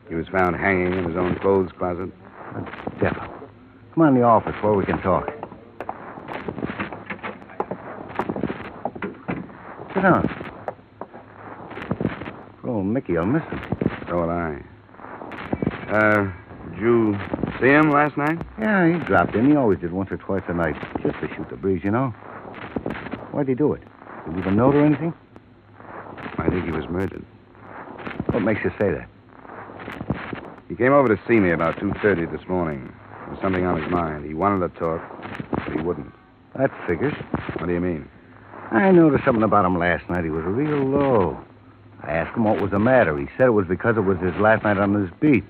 He 0.08 0.14
was 0.14 0.28
found 0.28 0.56
hanging 0.56 0.92
in 0.94 1.04
his 1.04 1.16
own 1.16 1.36
clothes 1.40 1.70
closet. 1.78 2.10
The 2.54 3.00
devil. 3.00 3.22
Come 3.94 4.02
on 4.02 4.08
in 4.08 4.14
the 4.14 4.22
office 4.22 4.54
where 4.62 4.74
we 4.74 4.84
can 4.84 5.00
talk. 5.02 5.26
Sit 9.94 10.02
down. 10.02 10.28
Oh, 12.64 12.82
Mickey, 12.82 13.16
I'll 13.16 13.26
miss 13.26 13.42
him. 13.44 13.60
So 14.08 14.20
will 14.20 14.30
I. 14.30 14.62
Uh, 15.90 16.32
did 16.70 16.80
you 16.80 17.16
see 17.60 17.68
him 17.68 17.90
last 17.90 18.16
night? 18.16 18.38
Yeah, 18.58 18.92
he 18.92 19.04
dropped 19.04 19.34
in. 19.34 19.48
He 19.50 19.56
always 19.56 19.78
did 19.78 19.92
once 19.92 20.10
or 20.10 20.16
twice 20.16 20.42
a 20.48 20.54
night, 20.54 20.76
just 21.02 21.18
to 21.20 21.28
shoot 21.34 21.48
the 21.48 21.56
breeze, 21.56 21.82
you 21.84 21.90
know. 21.90 22.10
Why'd 23.32 23.48
he 23.48 23.54
do 23.54 23.72
it? 23.72 23.82
Did 24.26 24.34
he 24.34 24.40
leave 24.40 24.46
a 24.46 24.50
note 24.50 24.74
or 24.74 24.84
anything? 24.84 25.14
I 26.38 26.48
think 26.50 26.64
he 26.64 26.72
was 26.72 26.88
murdered. 26.88 27.24
What 28.32 28.42
makes 28.42 28.62
you 28.64 28.70
say 28.78 28.90
that? 28.90 29.08
He 30.68 30.74
came 30.74 30.92
over 30.92 31.14
to 31.14 31.22
see 31.28 31.38
me 31.38 31.50
about 31.50 31.76
2.30 31.76 32.30
this 32.36 32.46
morning. 32.48 32.92
There 33.20 33.30
was 33.30 33.40
something 33.40 33.64
on 33.64 33.80
his 33.80 33.90
mind. 33.90 34.24
He 34.24 34.34
wanted 34.34 34.72
to 34.72 34.78
talk, 34.78 35.00
but 35.50 35.72
he 35.72 35.80
wouldn't. 35.80 36.12
That 36.56 36.70
figures. 36.86 37.14
What 37.58 37.66
do 37.66 37.72
you 37.72 37.80
mean? 37.80 38.08
I 38.70 38.90
noticed 38.90 39.24
something 39.24 39.44
about 39.44 39.64
him 39.64 39.78
last 39.78 40.08
night. 40.10 40.24
He 40.24 40.30
was 40.30 40.44
real 40.44 40.84
low. 40.84 41.38
I 42.02 42.10
asked 42.12 42.36
him 42.36 42.44
what 42.44 42.60
was 42.60 42.72
the 42.72 42.78
matter. 42.78 43.16
He 43.16 43.26
said 43.36 43.46
it 43.46 43.50
was 43.50 43.66
because 43.66 43.96
it 43.96 44.00
was 44.00 44.18
his 44.18 44.34
last 44.36 44.64
night 44.64 44.78
on 44.78 44.92
this 45.00 45.10
beat. 45.20 45.44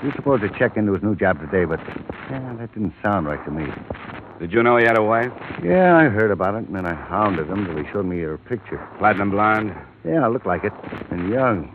He 0.00 0.06
was 0.06 0.14
supposed 0.14 0.42
to 0.42 0.50
check 0.58 0.76
into 0.76 0.92
his 0.92 1.02
new 1.02 1.16
job 1.16 1.40
today, 1.40 1.64
but 1.64 1.80
yeah, 2.30 2.54
that 2.58 2.72
didn't 2.74 2.94
sound 3.02 3.26
right 3.26 3.42
to 3.44 3.50
me. 3.50 3.66
Did 4.38 4.52
you 4.52 4.62
know 4.62 4.76
he 4.76 4.84
had 4.84 4.98
a 4.98 5.02
wife? 5.02 5.32
Yeah, 5.62 5.96
I 5.96 6.04
heard 6.04 6.30
about 6.30 6.54
it, 6.54 6.66
and 6.66 6.76
then 6.76 6.84
I 6.84 6.92
hounded 6.92 7.48
him 7.48 7.64
till 7.64 7.82
he 7.82 7.90
showed 7.90 8.04
me 8.04 8.20
her 8.20 8.36
picture. 8.36 8.86
Platinum 8.98 9.30
blonde? 9.30 9.74
Yeah, 10.04 10.26
looked 10.26 10.46
like 10.46 10.64
it. 10.64 10.72
And 11.10 11.30
young. 11.30 11.74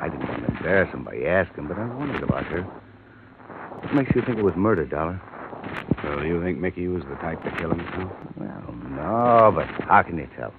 I 0.00 0.08
didn't 0.08 0.26
want 0.28 0.46
to 0.46 0.56
embarrass 0.56 0.92
him 0.94 1.04
by 1.04 1.16
asking, 1.18 1.68
but 1.68 1.78
I 1.78 1.84
wondered 1.86 2.22
about 2.22 2.44
her. 2.46 2.62
What 2.62 3.94
makes 3.94 4.14
you 4.14 4.22
think 4.22 4.38
it 4.38 4.44
was 4.44 4.56
murder, 4.56 4.86
Dollar? 4.86 5.20
So 6.02 6.22
you 6.22 6.42
think 6.42 6.58
Mickey 6.58 6.88
was 6.88 7.02
the 7.04 7.14
type 7.16 7.42
to 7.44 7.50
kill 7.56 7.70
himself? 7.70 8.10
Well, 8.36 8.74
no, 8.90 9.52
but 9.54 9.66
how 9.86 10.02
can 10.02 10.16
you 10.16 10.28
tell? 10.36 10.52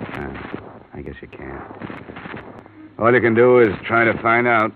Uh, 0.00 0.32
I 0.94 1.02
guess 1.02 1.16
you 1.20 1.28
can't. 1.28 1.62
All 2.98 3.12
you 3.12 3.20
can 3.20 3.34
do 3.34 3.58
is 3.58 3.74
try 3.84 4.04
to 4.04 4.14
find 4.22 4.46
out. 4.46 4.72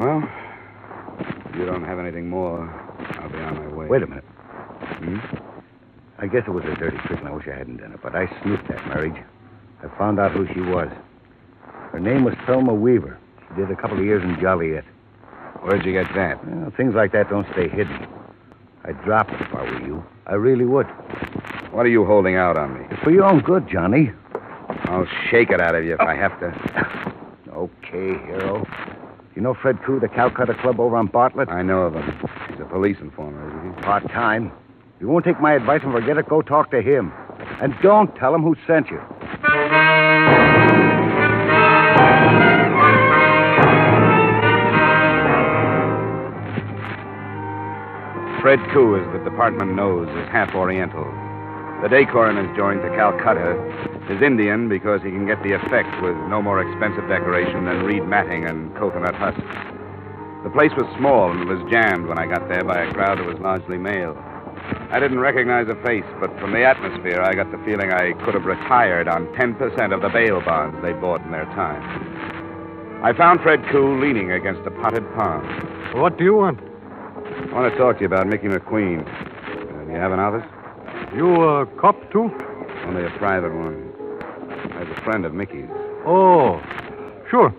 Well, 0.00 0.26
if 1.44 1.56
you 1.56 1.66
don't 1.66 1.84
have 1.84 1.98
anything 1.98 2.30
more, 2.30 2.66
I'll 3.20 3.28
be 3.28 3.36
on 3.36 3.54
my 3.56 3.68
way. 3.68 3.86
Wait 3.86 4.02
a 4.02 4.06
minute. 4.06 4.24
Hmm? 4.24 5.18
I 6.18 6.26
guess 6.26 6.44
it 6.46 6.50
was 6.52 6.64
a 6.64 6.74
dirty 6.74 6.96
trick, 7.04 7.18
and 7.18 7.28
I 7.28 7.32
wish 7.32 7.46
I 7.46 7.54
hadn't 7.54 7.76
done 7.76 7.92
it, 7.92 8.00
but 8.02 8.14
I 8.16 8.26
snooped 8.40 8.66
that 8.68 8.86
marriage. 8.88 9.22
I 9.84 9.98
found 9.98 10.18
out 10.18 10.32
who 10.32 10.46
she 10.54 10.62
was. 10.62 10.88
Her 11.92 12.00
name 12.00 12.24
was 12.24 12.34
Thelma 12.46 12.72
Weaver. 12.72 13.18
She 13.46 13.60
did 13.60 13.70
a 13.70 13.76
couple 13.76 13.98
of 13.98 14.04
years 14.06 14.22
in 14.24 14.40
Joliet. 14.40 14.86
Where'd 15.60 15.84
you 15.84 15.92
get 15.92 16.06
that? 16.14 16.42
Well, 16.46 16.72
things 16.78 16.94
like 16.94 17.12
that 17.12 17.28
don't 17.28 17.46
stay 17.52 17.68
hidden. 17.68 18.06
I'd 18.84 19.04
drop 19.04 19.28
it 19.28 19.38
if 19.42 19.54
I 19.54 19.64
were 19.64 19.86
you. 19.86 20.02
I 20.26 20.36
really 20.36 20.64
would. 20.64 20.86
What 21.72 21.84
are 21.84 21.90
you 21.90 22.06
holding 22.06 22.36
out 22.36 22.56
on 22.56 22.72
me? 22.72 22.86
It's 22.90 23.02
for 23.02 23.10
your 23.10 23.24
own 23.24 23.40
good, 23.40 23.68
Johnny. 23.68 24.12
I'll 24.84 25.06
shake 25.30 25.50
it 25.50 25.60
out 25.60 25.74
of 25.74 25.84
you 25.84 25.92
if 25.92 26.00
I 26.00 26.14
have 26.14 26.40
to. 26.40 27.10
Okay, 27.50 28.16
hero. 28.26 28.64
You 29.40 29.44
know 29.44 29.54
Fred 29.54 29.82
Koo, 29.86 29.98
the 29.98 30.06
Calcutta 30.06 30.52
Club 30.60 30.78
over 30.78 30.96
on 30.96 31.06
Bartlett? 31.06 31.48
I 31.48 31.62
know 31.62 31.80
of 31.84 31.94
him. 31.94 32.04
He's 32.50 32.60
a 32.60 32.66
police 32.66 32.98
informer, 33.00 33.48
isn't 33.48 33.74
he? 33.74 33.80
Part 33.80 34.06
time. 34.08 34.52
If 34.96 35.00
you 35.00 35.08
won't 35.08 35.24
take 35.24 35.40
my 35.40 35.54
advice 35.54 35.80
and 35.82 35.92
forget 35.92 36.18
it, 36.18 36.28
go 36.28 36.42
talk 36.42 36.70
to 36.72 36.82
him. 36.82 37.10
And 37.62 37.72
don't 37.82 38.14
tell 38.16 38.34
him 38.34 38.42
who 38.42 38.54
sent 38.66 38.90
you. 38.90 39.00
Fred 48.42 48.60
Koo, 48.74 49.00
as 49.00 49.10
the 49.14 49.24
department 49.24 49.74
knows, 49.74 50.06
is 50.18 50.28
half 50.28 50.54
Oriental. 50.54 51.06
The 51.80 51.88
day 51.88 52.04
coroner's 52.04 52.54
joined 52.58 52.82
to 52.82 52.88
Calcutta 52.90 53.56
is 54.10 54.20
Indian 54.22 54.68
because 54.68 55.00
he 55.02 55.10
can 55.10 55.24
get 55.24 55.40
the 55.42 55.52
effect 55.52 56.02
with 56.02 56.16
no 56.26 56.42
more 56.42 56.60
expensive 56.60 57.06
decoration 57.08 57.64
than 57.64 57.84
reed 57.84 58.02
matting 58.04 58.44
and 58.44 58.74
coconut 58.74 59.14
husks. 59.14 59.40
The 60.42 60.50
place 60.50 60.72
was 60.76 60.90
small 60.98 61.30
and 61.30 61.48
was 61.48 61.62
jammed 61.70 62.06
when 62.06 62.18
I 62.18 62.26
got 62.26 62.48
there 62.48 62.64
by 62.64 62.82
a 62.82 62.92
crowd 62.92 63.18
that 63.18 63.26
was 63.26 63.38
largely 63.38 63.78
male. 63.78 64.18
I 64.90 64.98
didn't 64.98 65.20
recognize 65.20 65.68
a 65.68 65.76
face, 65.86 66.04
but 66.18 66.36
from 66.40 66.52
the 66.52 66.64
atmosphere, 66.64 67.22
I 67.22 67.34
got 67.34 67.52
the 67.52 67.62
feeling 67.64 67.92
I 67.92 68.12
could 68.24 68.34
have 68.34 68.44
retired 68.44 69.06
on 69.06 69.26
10% 69.38 69.94
of 69.94 70.02
the 70.02 70.08
bail 70.08 70.40
bonds 70.40 70.76
they 70.82 70.92
bought 70.92 71.22
in 71.22 71.30
their 71.30 71.46
time. 71.54 71.82
I 73.04 73.12
found 73.12 73.40
Fred 73.40 73.60
Koo 73.70 74.00
leaning 74.00 74.32
against 74.32 74.66
a 74.66 74.70
potted 74.70 75.04
palm. 75.14 75.46
What 75.94 76.18
do 76.18 76.24
you 76.24 76.34
want? 76.34 76.58
I 76.60 77.54
want 77.54 77.72
to 77.72 77.78
talk 77.78 77.96
to 77.96 78.00
you 78.00 78.06
about 78.06 78.26
Mickey 78.26 78.48
McQueen. 78.48 79.06
Uh, 79.06 79.84
do 79.84 79.92
you 79.92 79.98
have 79.98 80.12
an 80.12 80.18
office? 80.18 80.46
You 81.14 81.42
a 81.42 81.66
cop, 81.80 82.10
too? 82.10 82.30
Only 82.86 83.06
a 83.06 83.10
private 83.18 83.54
one. 83.54 83.89
I 84.80 84.84
was 84.84 84.96
a 84.96 85.02
friend 85.02 85.26
of 85.26 85.34
Mickey's. 85.34 85.68
Oh, 86.06 86.58
sure. 87.28 87.54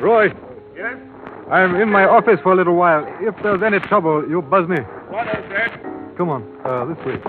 Roy. 0.00 0.26
Yes? 0.74 0.98
I'm 1.48 1.76
in 1.76 1.88
my 1.88 2.02
office 2.02 2.40
for 2.42 2.52
a 2.52 2.56
little 2.56 2.74
while. 2.74 3.06
If 3.20 3.40
there's 3.44 3.62
any 3.62 3.78
trouble, 3.78 4.28
you 4.28 4.42
buzz 4.42 4.68
me. 4.68 4.78
What 5.08 5.28
is 5.28 5.48
that? 5.50 5.80
Come 6.16 6.30
on, 6.30 6.42
uh, 6.64 6.84
this 6.86 6.98
way. 7.06 7.20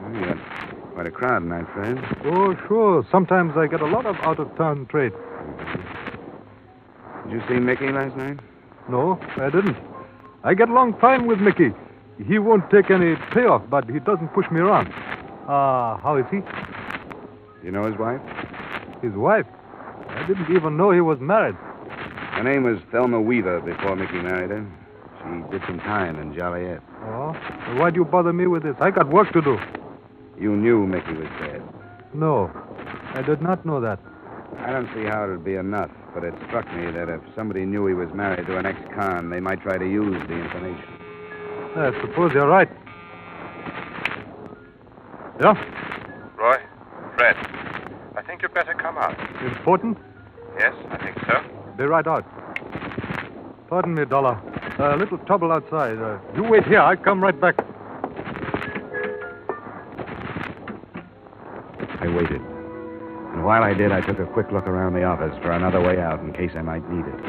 Well, 0.00 0.14
you 0.14 0.24
got 0.24 0.38
quite 0.94 1.06
a 1.06 1.10
crowd 1.10 1.40
tonight, 1.40 1.66
friend. 1.74 2.00
Oh, 2.24 2.56
sure. 2.66 3.06
Sometimes 3.12 3.58
I 3.58 3.66
get 3.66 3.82
a 3.82 3.86
lot 3.86 4.06
of 4.06 4.16
out 4.22 4.40
of 4.40 4.56
town 4.56 4.86
trade. 4.86 5.12
Did 7.24 7.32
you 7.32 7.42
see 7.46 7.60
Mickey 7.60 7.92
last 7.92 8.16
night? 8.16 8.38
No, 8.88 9.20
I 9.36 9.50
didn't. 9.50 9.76
I 10.44 10.54
get 10.54 10.70
along 10.70 10.98
fine 10.98 11.26
with 11.26 11.38
Mickey. 11.38 11.72
He 12.18 12.38
won't 12.38 12.70
take 12.70 12.90
any 12.90 13.16
payoff, 13.32 13.62
but 13.68 13.88
he 13.88 13.98
doesn't 14.00 14.28
push 14.28 14.50
me 14.50 14.60
around. 14.60 14.92
Ah, 15.48 15.94
uh, 15.94 15.96
how 15.98 16.16
is 16.16 16.26
he? 16.30 16.40
You 17.64 17.72
know 17.72 17.84
his 17.84 17.98
wife? 17.98 18.20
His 19.02 19.12
wife? 19.12 19.46
I 20.08 20.26
didn't 20.26 20.54
even 20.54 20.76
know 20.76 20.90
he 20.90 21.00
was 21.00 21.18
married. 21.20 21.56
Her 21.56 22.42
name 22.42 22.64
was 22.64 22.78
Thelma 22.90 23.20
Weaver 23.20 23.60
before 23.60 23.96
Mickey 23.96 24.20
married 24.20 24.50
her. 24.50 24.66
She 25.18 25.50
did 25.50 25.62
some 25.66 25.78
time 25.80 26.18
in 26.18 26.34
Joliet. 26.34 26.82
Oh? 27.04 27.32
Well, 27.66 27.78
why'd 27.78 27.96
you 27.96 28.04
bother 28.04 28.32
me 28.32 28.46
with 28.46 28.62
this? 28.62 28.76
I 28.80 28.90
got 28.90 29.08
work 29.08 29.32
to 29.32 29.42
do. 29.42 29.58
You 30.38 30.56
knew 30.56 30.86
Mickey 30.86 31.12
was 31.14 31.28
dead. 31.40 31.62
No, 32.14 32.50
I 33.14 33.22
did 33.22 33.42
not 33.42 33.64
know 33.64 33.80
that. 33.80 34.00
I 34.58 34.70
don't 34.70 34.88
see 34.94 35.04
how 35.04 35.24
it'd 35.24 35.44
be 35.44 35.54
enough, 35.54 35.90
but 36.14 36.24
it 36.24 36.34
struck 36.46 36.66
me 36.74 36.90
that 36.90 37.08
if 37.08 37.20
somebody 37.34 37.64
knew 37.64 37.86
he 37.86 37.94
was 37.94 38.12
married 38.12 38.46
to 38.46 38.58
an 38.58 38.66
ex-con, 38.66 39.30
they 39.30 39.40
might 39.40 39.62
try 39.62 39.78
to 39.78 39.88
use 39.88 40.20
the 40.28 40.34
information. 40.34 40.91
I 41.74 41.92
suppose 42.02 42.32
you're 42.34 42.46
right. 42.46 42.68
Yeah? 45.40 45.54
Roy? 46.36 46.58
Fred? 47.16 47.36
I 48.14 48.22
think 48.26 48.42
you'd 48.42 48.52
better 48.52 48.74
come 48.74 48.98
out. 48.98 49.18
Important? 49.42 49.96
Yes, 50.58 50.74
I 50.90 50.98
think 50.98 51.16
so. 51.26 51.42
Be 51.78 51.84
right 51.84 52.06
out. 52.06 52.26
Pardon 53.68 53.94
me, 53.94 54.04
Dollar. 54.04 54.40
A 54.78 54.96
little 54.96 55.16
trouble 55.18 55.50
outside. 55.50 55.98
Uh, 55.98 56.18
you 56.36 56.42
wait 56.42 56.66
here. 56.66 56.80
I'll 56.80 56.96
come 56.96 57.22
right 57.22 57.38
back. 57.40 57.54
I 62.00 62.08
waited. 62.08 62.40
And 63.32 63.44
while 63.44 63.62
I 63.62 63.72
did, 63.72 63.92
I 63.92 64.02
took 64.02 64.18
a 64.18 64.26
quick 64.26 64.52
look 64.52 64.66
around 64.66 64.92
the 64.92 65.04
office 65.04 65.34
for 65.40 65.52
another 65.52 65.80
way 65.80 65.98
out 65.98 66.20
in 66.20 66.32
case 66.34 66.50
I 66.54 66.60
might 66.60 66.86
need 66.90 67.06
it. 67.06 67.22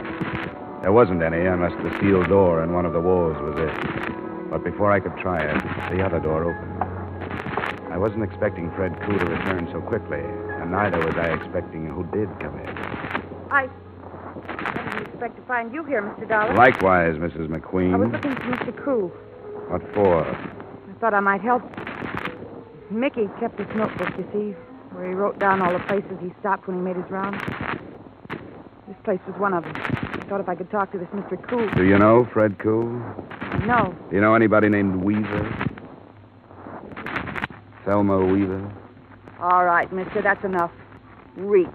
There 0.81 0.91
wasn't 0.91 1.23
any 1.23 1.45
unless 1.45 1.71
the 1.81 1.95
steel 1.97 2.23
door 2.25 2.61
in 2.61 2.73
one 2.73 2.85
of 2.85 2.91
the 2.91 2.99
walls 2.99 3.37
was 3.39 3.55
it. 3.57 4.32
But 4.53 4.63
before 4.63 4.91
I 4.91 4.99
could 4.99 5.17
try 5.17 5.41
it, 5.41 5.97
the 5.97 6.05
other 6.05 6.19
door 6.19 6.43
opened. 6.43 7.91
I 7.91 7.97
wasn't 7.97 8.21
expecting 8.21 8.69
Fred 8.75 8.93
Koo 9.01 9.17
to 9.17 9.25
return 9.25 9.67
so 9.71 9.81
quickly, 9.81 10.19
and 10.19 10.69
neither 10.69 10.99
was 10.99 11.15
I 11.17 11.33
expecting 11.33 11.87
who 11.87 12.03
did 12.13 12.29
come 12.39 12.59
in. 12.59 12.69
I. 13.49 13.67
I 14.45 14.91
didn't 14.91 15.07
expect 15.07 15.37
to 15.37 15.41
find 15.47 15.73
you 15.73 15.83
here, 15.85 16.03
Mr. 16.03 16.29
Dollar. 16.29 16.53
Likewise, 16.53 17.15
Mrs. 17.15 17.47
McQueen. 17.47 17.95
I 17.95 17.97
was 17.97 18.11
looking 18.11 18.35
for 18.35 18.41
Mr. 18.41 18.85
Koo. 18.85 19.07
What 19.71 19.81
for? 19.95 20.23
I 20.23 20.93
thought 20.99 21.15
I 21.15 21.19
might 21.19 21.41
help. 21.41 21.63
Mickey 22.91 23.27
kept 23.39 23.57
his 23.57 23.67
notebook, 23.75 24.15
you 24.19 24.27
see, 24.31 24.55
where 24.93 25.07
he 25.07 25.15
wrote 25.15 25.39
down 25.39 25.63
all 25.63 25.73
the 25.73 25.83
places 25.85 26.11
he 26.21 26.31
stopped 26.41 26.67
when 26.67 26.77
he 26.77 26.83
made 26.83 26.95
his 26.95 27.09
rounds. 27.09 27.41
This 28.87 28.97
place 29.03 29.19
was 29.25 29.35
one 29.39 29.55
of 29.55 29.63
them. 29.63 29.73
I 29.75 30.25
thought 30.29 30.41
if 30.41 30.47
I 30.47 30.53
could 30.53 30.69
talk 30.69 30.91
to 30.91 30.99
this 30.99 31.07
Mr. 31.07 31.41
Koo. 31.49 31.71
Do 31.75 31.85
you 31.85 31.97
know 31.97 32.29
Fred 32.31 32.59
Koo? 32.59 33.01
No. 33.65 33.95
Do 34.09 34.15
you 34.15 34.21
know 34.21 34.35
anybody 34.35 34.69
named 34.69 35.03
Weaver? 35.03 35.69
Thelma 37.85 38.25
Weaver? 38.25 38.71
All 39.39 39.65
right, 39.65 39.91
mister, 39.91 40.21
that's 40.21 40.43
enough. 40.43 40.71
Reach. 41.35 41.67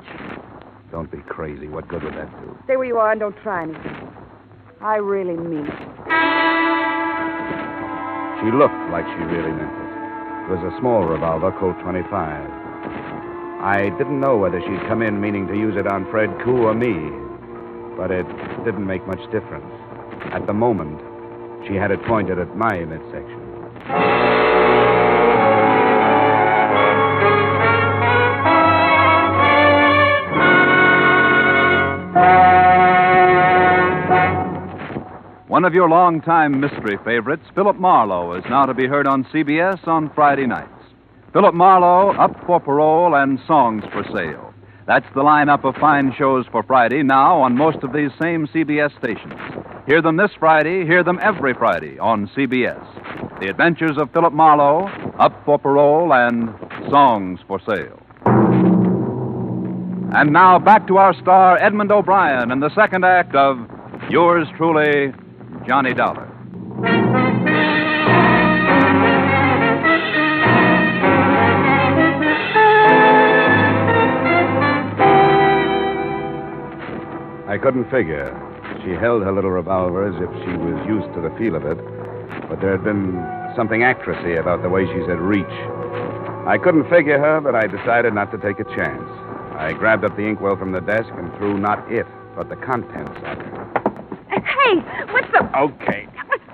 Don't 0.90 1.10
be 1.10 1.18
crazy. 1.28 1.68
What 1.68 1.88
good 1.88 2.02
would 2.02 2.14
that 2.14 2.30
do? 2.42 2.56
Stay 2.64 2.76
where 2.76 2.86
you 2.86 2.96
are 2.98 3.10
and 3.10 3.20
don't 3.20 3.36
try 3.42 3.62
anything. 3.62 4.08
I 4.80 4.96
really 4.96 5.36
mean 5.36 5.66
it. 5.66 5.78
She 8.40 8.50
looked 8.54 8.78
like 8.90 9.04
she 9.04 9.24
really 9.26 9.50
meant 9.50 9.74
it. 9.74 9.88
It 10.46 10.50
was 10.56 10.72
a 10.72 10.78
small 10.78 11.04
revolver, 11.04 11.50
Colt 11.58 11.76
25. 11.82 12.06
I 13.60 13.90
didn't 13.98 14.20
know 14.20 14.36
whether 14.36 14.60
she'd 14.60 14.86
come 14.86 15.02
in 15.02 15.20
meaning 15.20 15.48
to 15.48 15.54
use 15.54 15.74
it 15.76 15.86
on 15.90 16.08
Fred 16.10 16.30
Koo 16.44 16.62
or 16.62 16.74
me, 16.74 16.94
but 17.96 18.10
it 18.12 18.26
didn't 18.64 18.86
make 18.86 19.04
much 19.06 19.20
difference. 19.32 19.66
At 20.32 20.46
the 20.46 20.54
moment, 20.54 21.00
she 21.66 21.74
had 21.74 21.90
it 21.90 22.02
pointed 22.04 22.38
at 22.38 22.56
my 22.56 22.84
midsection. 22.84 23.48
One 35.48 35.64
of 35.64 35.74
your 35.74 35.88
longtime 35.88 36.60
mystery 36.60 36.98
favorites, 37.04 37.42
Philip 37.54 37.76
Marlowe, 37.76 38.34
is 38.34 38.44
now 38.48 38.66
to 38.66 38.74
be 38.74 38.86
heard 38.86 39.08
on 39.08 39.24
CBS 39.24 39.88
on 39.88 40.08
Friday 40.14 40.46
nights. 40.46 40.70
Philip 41.32 41.54
Marlowe, 41.54 42.12
Up 42.16 42.36
for 42.46 42.60
Parole, 42.60 43.14
and 43.14 43.40
Songs 43.46 43.82
for 43.92 44.04
Sale. 44.14 44.54
That's 44.86 45.06
the 45.14 45.22
lineup 45.22 45.64
of 45.64 45.74
fine 45.76 46.14
shows 46.16 46.46
for 46.52 46.62
Friday 46.62 47.02
now 47.02 47.40
on 47.40 47.56
most 47.56 47.78
of 47.82 47.92
these 47.92 48.10
same 48.20 48.46
CBS 48.46 48.96
stations. 48.98 49.34
Hear 49.88 50.02
them 50.02 50.18
this 50.18 50.30
Friday, 50.38 50.84
hear 50.84 51.02
them 51.02 51.18
every 51.22 51.54
Friday 51.54 51.98
on 51.98 52.28
CBS. 52.36 53.40
The 53.40 53.48
Adventures 53.48 53.96
of 53.96 54.12
Philip 54.12 54.34
Marlowe, 54.34 54.86
Up 55.18 55.32
for 55.46 55.58
Parole, 55.58 56.12
and 56.12 56.50
Songs 56.90 57.40
for 57.48 57.58
Sale. 57.66 57.98
And 60.14 60.30
now 60.30 60.58
back 60.58 60.86
to 60.88 60.98
our 60.98 61.14
star, 61.14 61.56
Edmund 61.56 61.90
O'Brien, 61.90 62.50
in 62.50 62.60
the 62.60 62.68
second 62.74 63.06
act 63.06 63.34
of 63.34 63.56
Yours 64.10 64.46
Truly, 64.58 65.14
Johnny 65.66 65.94
Dollar. 65.94 66.28
I 77.48 77.56
couldn't 77.56 77.90
figure. 77.90 78.57
She 78.84 78.90
held 78.92 79.22
her 79.22 79.32
little 79.32 79.50
revolver 79.50 80.06
as 80.06 80.14
if 80.16 80.30
she 80.44 80.56
was 80.56 80.86
used 80.86 81.12
to 81.14 81.20
the 81.20 81.30
feel 81.38 81.54
of 81.56 81.64
it, 81.64 81.78
but 82.48 82.60
there 82.60 82.72
had 82.72 82.84
been 82.84 83.12
something 83.56 83.80
actressy 83.80 84.38
about 84.38 84.62
the 84.62 84.68
way 84.68 84.86
she 84.86 85.00
said 85.06 85.18
reach. 85.20 85.46
I 86.46 86.58
couldn't 86.62 86.88
figure 86.88 87.18
her, 87.18 87.40
but 87.40 87.54
I 87.54 87.66
decided 87.66 88.14
not 88.14 88.30
to 88.32 88.38
take 88.38 88.60
a 88.60 88.64
chance. 88.76 89.04
I 89.58 89.72
grabbed 89.72 90.04
up 90.04 90.16
the 90.16 90.22
inkwell 90.22 90.56
from 90.56 90.72
the 90.72 90.80
desk 90.80 91.10
and 91.12 91.30
threw 91.36 91.58
not 91.58 91.90
it, 91.90 92.06
but 92.36 92.48
the 92.48 92.56
contents 92.56 93.18
at 93.24 93.38
her. 93.38 93.64
Hey, 94.30 94.76
what's 95.12 95.30
the. 95.32 95.44
Okay. 95.58 96.06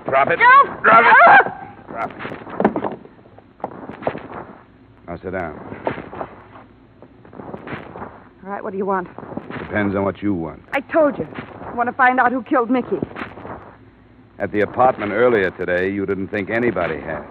Drop 0.06 0.30
it. 0.30 0.38
No! 0.38 0.64
Drop 0.82 1.04
it. 1.04 1.16
Ah! 1.26 1.38
Drop 1.88 2.10
it. 2.10 2.44
Now 5.06 5.16
sit 5.22 5.32
down. 5.32 5.58
All 8.44 8.50
right, 8.50 8.62
what 8.62 8.72
do 8.72 8.78
you 8.78 8.86
want? 8.86 9.08
Depends 9.58 9.94
on 9.94 10.04
what 10.04 10.22
you 10.22 10.34
want. 10.34 10.62
I 10.72 10.80
told 10.80 11.18
you. 11.18 11.26
I 11.74 11.76
want 11.76 11.88
to 11.88 11.96
find 11.96 12.20
out 12.20 12.30
who 12.30 12.40
killed 12.44 12.70
Mickey. 12.70 13.00
At 14.38 14.52
the 14.52 14.60
apartment 14.60 15.10
earlier 15.10 15.50
today, 15.50 15.90
you 15.90 16.06
didn't 16.06 16.28
think 16.28 16.48
anybody 16.48 17.00
had. 17.00 17.26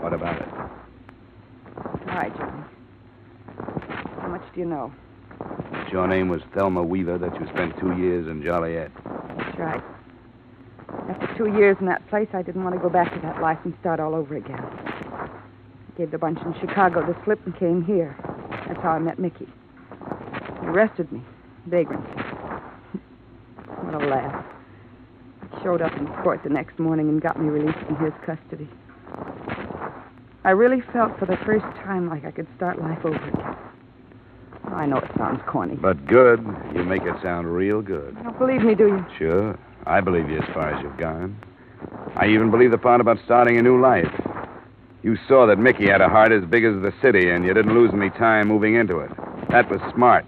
What 0.00 0.14
about 0.14 0.40
it? 0.40 0.48
All 0.48 2.06
right, 2.06 2.34
Johnny. 2.34 2.62
How 4.22 4.28
much 4.28 4.42
do 4.54 4.60
you 4.60 4.64
know? 4.64 4.90
That 5.70 5.92
Your 5.92 6.08
name 6.08 6.30
was 6.30 6.40
Thelma 6.54 6.82
Weaver, 6.82 7.18
that 7.18 7.38
you 7.38 7.46
spent 7.48 7.78
two 7.78 7.94
years 7.98 8.26
in 8.26 8.42
Joliet. 8.42 8.90
That's 9.04 9.58
right. 9.58 9.82
After 11.10 11.34
two 11.36 11.58
years 11.58 11.76
in 11.78 11.84
that 11.88 12.08
place, 12.08 12.28
I 12.32 12.40
didn't 12.40 12.64
want 12.64 12.74
to 12.74 12.80
go 12.80 12.88
back 12.88 13.12
to 13.12 13.20
that 13.20 13.42
life 13.42 13.58
and 13.64 13.74
start 13.80 14.00
all 14.00 14.14
over 14.14 14.34
again. 14.34 14.64
I 14.64 15.28
gave 15.98 16.10
the 16.10 16.16
bunch 16.16 16.38
in 16.40 16.54
Chicago 16.58 17.04
the 17.06 17.14
slip 17.26 17.44
and 17.44 17.54
came 17.58 17.84
here. 17.84 18.16
That's 18.66 18.80
how 18.80 18.92
I 18.92 18.98
met 18.98 19.18
Mickey. 19.18 19.46
He 20.62 20.66
arrested 20.68 21.12
me. 21.12 21.20
Vagrancy. 21.66 22.25
Laugh. 24.06 24.44
He 25.42 25.62
showed 25.62 25.82
up 25.82 25.96
in 25.96 26.06
court 26.22 26.42
the 26.42 26.50
next 26.50 26.78
morning 26.78 27.08
and 27.08 27.20
got 27.20 27.40
me 27.40 27.48
released 27.48 27.78
from 27.86 27.96
his 27.96 28.12
custody. 28.24 28.68
I 30.44 30.50
really 30.50 30.80
felt 30.92 31.18
for 31.18 31.26
the 31.26 31.36
first 31.38 31.64
time 31.84 32.08
like 32.08 32.24
I 32.24 32.30
could 32.30 32.46
start 32.56 32.80
life 32.80 33.04
over 33.04 33.16
again. 33.16 33.56
I 34.72 34.86
know 34.86 34.98
it 34.98 35.10
sounds 35.16 35.40
corny. 35.46 35.76
But 35.76 36.06
good. 36.06 36.40
You 36.74 36.84
make 36.84 37.02
it 37.02 37.14
sound 37.22 37.52
real 37.52 37.82
good. 37.82 38.14
You 38.16 38.24
don't 38.24 38.38
believe 38.38 38.62
me, 38.62 38.74
do 38.74 38.86
you? 38.88 39.06
Sure. 39.18 39.58
I 39.86 40.00
believe 40.00 40.28
you 40.28 40.38
as 40.38 40.54
far 40.54 40.70
as 40.70 40.82
you've 40.82 40.96
gone. 40.96 41.36
I 42.16 42.26
even 42.28 42.50
believe 42.50 42.70
the 42.70 42.78
part 42.78 43.00
about 43.00 43.18
starting 43.24 43.58
a 43.58 43.62
new 43.62 43.80
life. 43.80 44.10
You 45.02 45.16
saw 45.28 45.46
that 45.46 45.58
Mickey 45.58 45.86
had 45.88 46.00
a 46.00 46.08
heart 46.08 46.32
as 46.32 46.44
big 46.44 46.64
as 46.64 46.74
the 46.82 46.92
city, 47.00 47.30
and 47.30 47.44
you 47.44 47.54
didn't 47.54 47.74
lose 47.74 47.90
any 47.92 48.10
time 48.10 48.48
moving 48.48 48.74
into 48.74 48.98
it. 48.98 49.10
That 49.50 49.70
was 49.70 49.80
smart. 49.94 50.26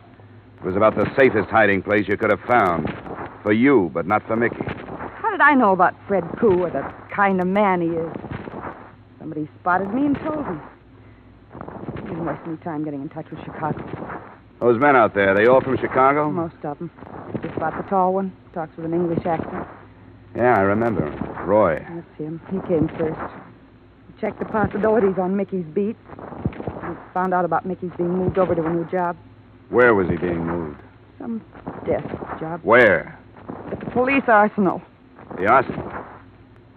It 0.58 0.64
was 0.64 0.76
about 0.76 0.94
the 0.94 1.10
safest 1.18 1.48
hiding 1.48 1.82
place 1.82 2.06
you 2.06 2.16
could 2.16 2.30
have 2.30 2.40
found. 2.40 2.86
For 3.42 3.52
you, 3.52 3.90
but 3.94 4.06
not 4.06 4.26
for 4.26 4.36
Mickey. 4.36 4.62
How 4.64 5.30
did 5.30 5.40
I 5.40 5.54
know 5.54 5.72
about 5.72 5.94
Fred 6.06 6.24
Koo 6.40 6.62
or 6.62 6.70
the 6.70 6.82
kind 7.14 7.40
of 7.40 7.46
man 7.46 7.80
he 7.80 7.88
is? 7.88 8.12
Somebody 9.18 9.48
spotted 9.60 9.92
me 9.94 10.06
and 10.06 10.16
told 10.18 10.46
me. 10.48 10.58
Didn't 11.96 12.24
waste 12.24 12.40
any 12.46 12.56
time 12.58 12.84
getting 12.84 13.02
in 13.02 13.08
touch 13.08 13.26
with 13.30 13.40
Chicago. 13.44 13.84
Those 14.60 14.80
men 14.80 14.96
out 14.96 15.14
there, 15.14 15.34
they 15.34 15.46
all 15.46 15.60
from 15.60 15.76
Chicago? 15.78 16.30
Most 16.30 16.56
of 16.64 16.78
them. 16.78 16.90
Just 17.42 17.56
about 17.56 17.76
the 17.76 17.88
tall 17.88 18.14
one. 18.14 18.32
Talks 18.54 18.76
with 18.76 18.86
an 18.86 18.94
English 18.94 19.24
accent. 19.24 19.66
Yeah, 20.34 20.54
I 20.56 20.62
remember. 20.62 21.06
him. 21.10 21.46
Roy. 21.46 21.78
That's 21.88 22.18
him. 22.18 22.40
He 22.50 22.58
came 22.68 22.88
first. 22.98 23.18
He 24.08 24.20
checked 24.20 24.38
the 24.38 24.46
possibilities 24.46 25.18
on 25.18 25.36
Mickey's 25.36 25.66
beat. 25.74 25.96
He 26.16 26.94
found 27.14 27.34
out 27.34 27.44
about 27.44 27.66
Mickey's 27.66 27.92
being 27.96 28.10
moved 28.16 28.38
over 28.38 28.54
to 28.54 28.64
a 28.64 28.70
new 28.70 28.84
job. 28.90 29.16
Where 29.68 29.94
was 29.94 30.08
he 30.08 30.16
being 30.16 30.44
moved? 30.44 30.80
Some 31.18 31.42
desk 31.86 32.08
job. 32.40 32.60
Where? 32.62 33.17
At 33.78 33.84
the 33.84 33.90
police 33.92 34.24
arsenal. 34.26 34.82
The 35.36 35.46
arsenal. 35.46 35.90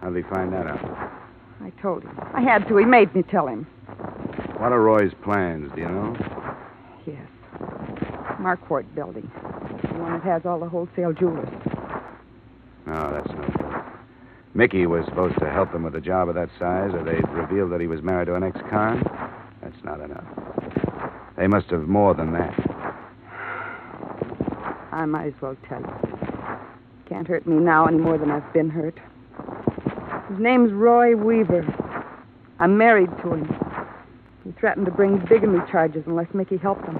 How 0.00 0.10
did 0.10 0.24
he 0.24 0.30
find 0.30 0.52
that 0.52 0.66
out? 0.66 1.12
I 1.60 1.70
told 1.80 2.02
him. 2.02 2.18
I 2.34 2.40
had 2.40 2.66
to. 2.68 2.76
He 2.76 2.84
made 2.84 3.14
me 3.14 3.22
tell 3.22 3.46
him. 3.46 3.66
What 4.58 4.72
are 4.72 4.80
Roy's 4.80 5.12
plans, 5.22 5.70
do 5.74 5.80
you 5.80 5.88
know? 5.88 6.16
Yes. 7.06 7.26
Marquardt 8.38 8.94
building. 8.94 9.30
The 9.82 9.98
one 9.98 10.12
that 10.12 10.22
has 10.22 10.46
all 10.46 10.60
the 10.60 10.68
wholesale 10.68 11.12
jewelers. 11.12 11.48
No, 12.86 13.12
that's 13.12 13.28
no 13.28 13.48
good. 13.56 13.82
Mickey 14.54 14.86
was 14.86 15.04
supposed 15.06 15.38
to 15.40 15.50
help 15.50 15.72
them 15.72 15.82
with 15.82 15.94
a 15.96 16.00
job 16.00 16.28
of 16.28 16.34
that 16.34 16.50
size, 16.58 16.92
or 16.92 17.02
they'd 17.02 17.28
reveal 17.30 17.68
that 17.68 17.80
he 17.80 17.86
was 17.86 18.02
married 18.02 18.26
to 18.26 18.34
an 18.34 18.42
ex-con. 18.42 19.02
That's 19.62 19.82
not 19.84 20.00
enough. 20.00 20.24
They 21.36 21.46
must 21.46 21.70
have 21.70 21.88
more 21.88 22.14
than 22.14 22.32
that. 22.32 22.54
I 24.92 25.06
might 25.06 25.28
as 25.28 25.40
well 25.40 25.56
tell 25.68 25.80
you. 25.80 26.21
Can't 27.12 27.28
hurt 27.28 27.46
me 27.46 27.56
now 27.56 27.84
any 27.84 27.98
more 27.98 28.16
than 28.16 28.30
I've 28.30 28.52
been 28.54 28.70
hurt. 28.70 28.98
His 30.30 30.38
name's 30.38 30.72
Roy 30.72 31.14
Weaver. 31.14 31.62
I'm 32.58 32.78
married 32.78 33.10
to 33.22 33.34
him. 33.34 33.54
He 34.44 34.52
threatened 34.52 34.86
to 34.86 34.92
bring 34.92 35.18
bigamy 35.28 35.58
charges 35.70 36.04
unless 36.06 36.32
Mickey 36.32 36.56
helped 36.56 36.86
him. 36.86 36.98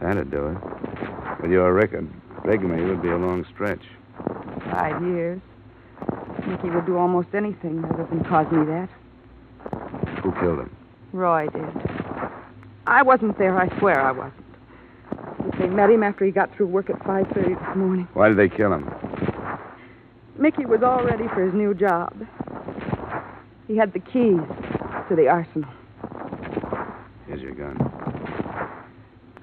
That'd 0.00 0.30
do 0.30 0.46
it. 0.46 1.42
With 1.42 1.50
your 1.50 1.72
record, 1.72 2.08
bigamy 2.46 2.80
would 2.84 3.02
be 3.02 3.08
a 3.08 3.16
long 3.16 3.44
stretch. 3.52 3.82
Five 4.70 5.02
years. 5.02 5.40
Mickey 6.46 6.70
would 6.70 6.86
do 6.86 6.96
almost 6.96 7.34
anything 7.34 7.84
other 7.86 8.06
than 8.08 8.22
cause 8.22 8.46
me 8.52 8.64
that. 8.66 8.88
Who 10.22 10.30
killed 10.40 10.60
him? 10.60 10.76
Roy 11.12 11.48
did. 11.48 11.64
I 12.86 13.02
wasn't 13.02 13.36
there, 13.36 13.58
I 13.58 13.76
swear 13.80 14.00
I 14.00 14.12
wasn't. 14.12 14.44
They 15.58 15.66
met 15.66 15.90
him 15.90 16.04
after 16.04 16.24
he 16.24 16.30
got 16.30 16.54
through 16.54 16.68
work 16.68 16.88
at 16.88 17.00
5.30 17.00 17.58
this 17.58 17.76
morning. 17.76 18.06
Why 18.12 18.28
did 18.28 18.36
they 18.36 18.48
kill 18.48 18.72
him? 18.72 18.88
Mickey 20.38 20.66
was 20.66 20.82
all 20.84 21.04
ready 21.04 21.26
for 21.34 21.44
his 21.44 21.52
new 21.52 21.74
job. 21.74 22.14
He 23.66 23.76
had 23.76 23.92
the 23.92 23.98
keys 23.98 24.40
to 25.08 25.16
the 25.16 25.26
arsenal. 25.28 25.68
Here's 27.26 27.42
your 27.42 27.54
gun. 27.54 27.76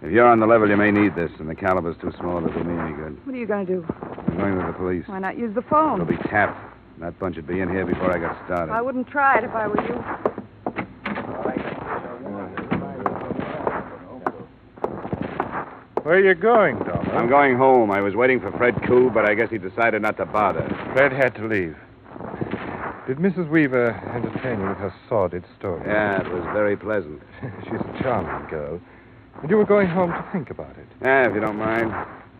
If 0.02 0.12
you're 0.12 0.26
on 0.26 0.40
the 0.40 0.46
level, 0.46 0.70
you 0.70 0.78
may 0.78 0.92
need 0.92 1.16
this, 1.16 1.32
and 1.40 1.50
the 1.50 1.56
caliber's 1.56 1.98
too 1.98 2.14
small 2.18 2.40
to 2.40 2.48
do 2.48 2.64
me 2.64 2.80
any 2.80 2.94
good. 2.94 3.26
What 3.26 3.36
are 3.36 3.38
you 3.38 3.46
going 3.46 3.66
to 3.66 3.74
do? 3.74 3.86
I'm 4.28 4.38
going 4.38 4.58
to 4.58 4.68
the 4.68 4.74
police. 4.78 5.04
Why 5.08 5.20
not 5.20 5.38
use 5.38 5.54
the 5.54 5.64
phone? 5.64 6.02
It'll 6.02 6.06
be 6.06 6.30
tapped. 6.30 6.58
That 7.00 7.20
bunch 7.20 7.36
would 7.36 7.48
be 7.48 7.60
in 7.60 7.70
here 7.70 7.86
before 7.86 8.16
I 8.16 8.20
got 8.20 8.38
started. 8.46 8.72
I 8.72 8.82
wouldn't 8.82 9.08
try 9.08 9.38
it 9.38 9.44
if 9.44 9.52
I 9.52 9.68
were 9.68 9.82
you. 9.82 9.96
All 11.36 11.44
right. 11.44 11.66
Where 16.06 16.18
are 16.18 16.24
you 16.24 16.36
going, 16.36 16.78
Dollar? 16.78 17.16
I'm 17.16 17.28
going 17.28 17.58
home. 17.58 17.90
I 17.90 18.00
was 18.00 18.14
waiting 18.14 18.40
for 18.40 18.52
Fred 18.52 18.76
Koo, 18.86 19.10
but 19.10 19.28
I 19.28 19.34
guess 19.34 19.50
he 19.50 19.58
decided 19.58 20.04
not 20.04 20.18
to 20.18 20.28
bother. 20.28 20.62
Fred 20.94 21.12
had 21.12 21.34
to 21.34 21.48
leave. 21.48 21.76
Did 23.08 23.18
Mrs. 23.18 23.50
Weaver 23.50 23.90
entertain 24.14 24.62
you 24.62 24.70
with 24.70 24.78
her 24.78 24.94
sordid 25.10 25.44
story? 25.58 25.82
Yeah, 25.88 26.22
it 26.22 26.32
was 26.32 26.44
very 26.54 26.78
pleasant. 26.78 27.24
She's 27.64 27.82
a 27.82 28.04
charming 28.04 28.48
girl. 28.52 28.80
And 29.42 29.50
you 29.50 29.58
were 29.58 29.66
going 29.66 29.88
home 29.88 30.12
to 30.12 30.24
think 30.32 30.52
about 30.52 30.78
it. 30.78 30.86
Yeah, 31.02 31.28
if 31.28 31.34
you 31.34 31.42
don't 31.42 31.58
mind. 31.58 31.92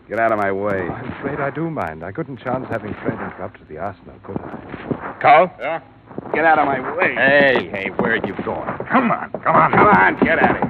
Get 0.08 0.20
out 0.20 0.30
of 0.30 0.38
my 0.38 0.52
way. 0.52 0.86
Oh, 0.88 0.92
I'm 0.92 1.12
afraid 1.14 1.40
I 1.40 1.50
do 1.50 1.68
mind. 1.68 2.04
I 2.04 2.12
couldn't 2.12 2.36
chance 2.36 2.68
having 2.70 2.94
Fred 3.02 3.14
interrupt 3.14 3.58
the 3.68 3.78
arsenal, 3.78 4.14
could 4.22 4.36
I? 4.38 5.18
Carl? 5.20 5.52
Yeah? 5.58 5.82
Get 6.32 6.44
out 6.44 6.60
of 6.60 6.66
my 6.66 6.78
way. 6.96 7.16
Hey, 7.16 7.68
hey, 7.68 7.90
where 7.98 8.12
are 8.12 8.26
you 8.28 8.36
going? 8.44 8.78
Come 8.92 9.10
on, 9.10 9.32
come 9.42 9.56
on, 9.56 9.72
come 9.72 9.88
on. 9.88 10.24
Get 10.24 10.38
out 10.38 10.62
of 10.62 10.68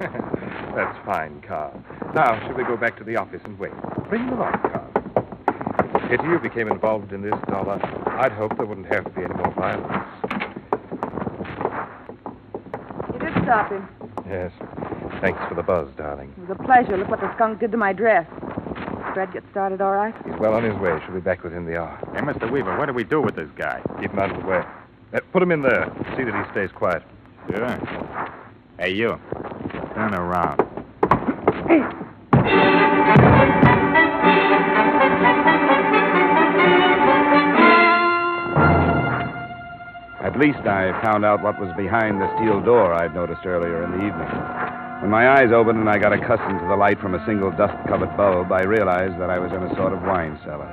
here. 0.00 0.32
That's 0.74 0.96
fine, 1.04 1.42
Carl. 1.46 1.82
Now, 2.16 2.40
shall 2.46 2.54
we 2.54 2.64
go 2.64 2.78
back 2.78 2.96
to 2.96 3.04
the 3.04 3.16
office 3.16 3.42
and 3.44 3.58
wait? 3.58 3.72
Bring 4.08 4.24
them 4.24 4.38
along, 4.38 4.52
Carl. 4.62 6.08
Pity 6.08 6.24
you 6.24 6.38
became 6.38 6.66
involved 6.66 7.12
in 7.12 7.20
this, 7.20 7.34
Dollar. 7.46 7.78
I'd 8.18 8.32
hope 8.32 8.56
there 8.56 8.64
wouldn't 8.64 8.86
have 8.86 9.04
to 9.04 9.10
be 9.10 9.22
any 9.22 9.34
more 9.34 9.52
violence. 9.52 10.08
You 13.12 13.18
did 13.18 13.34
stop 13.44 13.70
him. 13.70 13.86
Yes. 14.26 14.50
Thanks 15.20 15.38
for 15.46 15.54
the 15.54 15.62
buzz, 15.62 15.90
darling. 15.98 16.32
It 16.38 16.48
was 16.48 16.56
a 16.58 16.62
pleasure. 16.64 16.96
Look 16.96 17.10
what 17.10 17.20
the 17.20 17.30
skunk 17.34 17.60
did 17.60 17.70
to 17.72 17.76
my 17.76 17.92
dress. 17.92 18.26
Fred 19.12 19.30
get 19.34 19.44
started 19.50 19.82
all 19.82 19.92
right? 19.92 20.14
He's 20.24 20.40
well 20.40 20.54
on 20.54 20.64
his 20.64 20.74
way. 20.76 20.98
She'll 21.04 21.14
be 21.14 21.20
back 21.20 21.44
within 21.44 21.66
the 21.66 21.76
hour. 21.76 21.98
Hey, 22.14 22.22
Mr. 22.22 22.50
Weaver, 22.50 22.78
what 22.78 22.86
do 22.86 22.94
we 22.94 23.04
do 23.04 23.20
with 23.20 23.36
this 23.36 23.50
guy? 23.58 23.82
Keep 24.00 24.12
him 24.12 24.20
out 24.20 24.30
of 24.30 24.40
the 24.40 24.46
way. 24.48 24.64
Uh, 25.12 25.20
put 25.34 25.42
him 25.42 25.52
in 25.52 25.60
there. 25.60 25.92
See 26.16 26.24
that 26.24 26.34
he 26.34 26.50
stays 26.52 26.70
quiet. 26.74 27.02
Sure. 27.50 27.68
Hey, 28.78 28.94
you. 28.94 29.20
Turn 29.94 30.14
around. 30.14 30.62
At 40.36 40.44
least 40.44 40.68
I 40.68 40.92
found 41.00 41.24
out 41.24 41.40
what 41.40 41.56
was 41.58 41.72
behind 41.80 42.20
the 42.20 42.28
steel 42.36 42.60
door 42.60 42.92
I'd 42.92 43.14
noticed 43.14 43.46
earlier 43.48 43.80
in 43.88 43.96
the 43.96 44.04
evening. 44.04 44.28
When 45.00 45.08
my 45.08 45.32
eyes 45.32 45.48
opened 45.48 45.80
and 45.80 45.88
I 45.88 45.96
got 45.96 46.12
accustomed 46.12 46.60
to 46.60 46.68
the 46.68 46.76
light 46.76 47.00
from 47.00 47.16
a 47.16 47.24
single 47.24 47.48
dust 47.56 47.72
covered 47.88 48.14
bulb, 48.20 48.52
I 48.52 48.68
realized 48.68 49.16
that 49.16 49.32
I 49.32 49.40
was 49.40 49.48
in 49.56 49.64
a 49.64 49.74
sort 49.80 49.96
of 49.96 50.04
wine 50.04 50.36
cellar. 50.44 50.68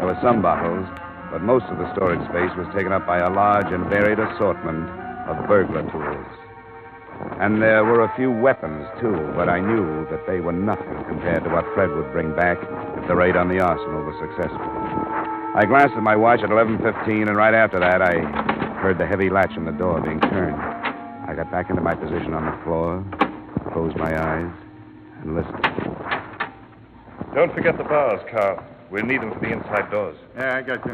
There 0.00 0.08
were 0.08 0.16
some 0.24 0.40
bottles, 0.40 0.88
but 1.30 1.44
most 1.44 1.68
of 1.68 1.76
the 1.76 1.92
storage 1.92 2.24
space 2.32 2.48
was 2.56 2.64
taken 2.72 2.96
up 2.96 3.04
by 3.04 3.20
a 3.20 3.28
large 3.28 3.68
and 3.68 3.84
varied 3.92 4.24
assortment 4.24 4.88
of 5.28 5.36
burglar 5.52 5.84
tools. 5.92 6.30
And 7.44 7.60
there 7.60 7.84
were 7.84 8.08
a 8.08 8.16
few 8.16 8.32
weapons, 8.32 8.88
too, 9.04 9.20
but 9.36 9.52
I 9.52 9.60
knew 9.60 10.08
that 10.08 10.24
they 10.24 10.40
were 10.40 10.56
nothing 10.56 10.96
compared 11.12 11.44
to 11.44 11.52
what 11.52 11.68
Fred 11.76 11.92
would 11.92 12.08
bring 12.16 12.34
back 12.34 12.56
if 12.96 13.04
the 13.04 13.14
raid 13.14 13.36
on 13.36 13.52
the 13.52 13.60
arsenal 13.60 14.00
was 14.00 14.16
successful. 14.16 14.64
I 15.60 15.68
glanced 15.68 15.92
at 15.92 16.02
my 16.02 16.16
watch 16.16 16.40
at 16.40 16.48
11.15, 16.48 17.28
and 17.28 17.36
right 17.36 17.52
after 17.52 17.78
that, 17.80 18.00
I 18.00 18.63
heard 18.84 18.98
the 18.98 19.06
heavy 19.06 19.30
latch 19.30 19.52
on 19.56 19.64
the 19.64 19.72
door 19.72 19.98
being 20.02 20.20
turned. 20.20 20.60
I 20.60 21.32
got 21.34 21.50
back 21.50 21.70
into 21.70 21.80
my 21.80 21.94
position 21.94 22.34
on 22.34 22.44
the 22.44 22.64
floor, 22.64 23.02
closed 23.72 23.96
my 23.96 24.12
eyes, 24.12 24.52
and 25.22 25.34
listened. 25.34 25.64
Don't 27.34 27.50
forget 27.54 27.78
the 27.78 27.84
bars, 27.84 28.20
Carl. 28.30 28.62
We'll 28.90 29.06
need 29.06 29.22
them 29.22 29.32
for 29.32 29.40
the 29.40 29.50
inside 29.50 29.90
doors. 29.90 30.18
Yeah, 30.36 30.56
I 30.56 30.60
got 30.60 30.84
you. 30.84 30.92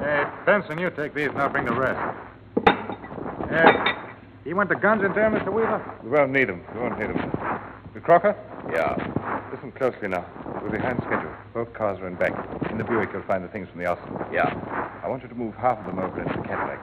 Hey, 0.00 0.24
Benson, 0.44 0.78
you 0.78 0.90
take 0.90 1.14
these 1.14 1.28
and 1.28 1.38
I'll 1.38 1.48
bring 1.48 1.64
the 1.64 1.72
rest. 1.72 1.98
Yeah. 3.50 4.10
You 4.44 4.54
want 4.56 4.68
the 4.68 4.74
guns 4.74 5.02
in 5.02 5.14
there, 5.14 5.30
Mr. 5.30 5.50
Weaver? 5.50 5.98
We 6.04 6.10
won't 6.10 6.30
need 6.30 6.50
them. 6.50 6.60
We 6.74 6.80
won't 6.80 6.98
need 6.98 7.08
them. 7.08 7.32
Uh, 7.40 8.00
Crocker? 8.00 8.36
Yeah. 8.72 9.50
Listen 9.52 9.72
closely 9.72 10.08
now. 10.08 10.24
We're 10.62 10.70
behind 10.70 10.98
schedule. 11.06 11.32
Both 11.52 11.72
cars 11.74 11.98
are 12.00 12.06
in 12.08 12.14
back. 12.16 12.32
In 12.70 12.78
the 12.78 12.84
Buick, 12.84 13.10
you'll 13.12 13.22
find 13.22 13.44
the 13.44 13.48
things 13.48 13.68
from 13.68 13.78
the 13.80 13.86
arsenal. 13.86 14.24
Yeah. 14.32 14.50
I 15.02 15.08
want 15.08 15.22
you 15.22 15.28
to 15.28 15.34
move 15.34 15.54
half 15.54 15.78
of 15.78 15.86
them 15.86 15.98
over 15.98 16.20
into 16.20 16.32
the 16.34 16.48
Cadillac. 16.48 16.80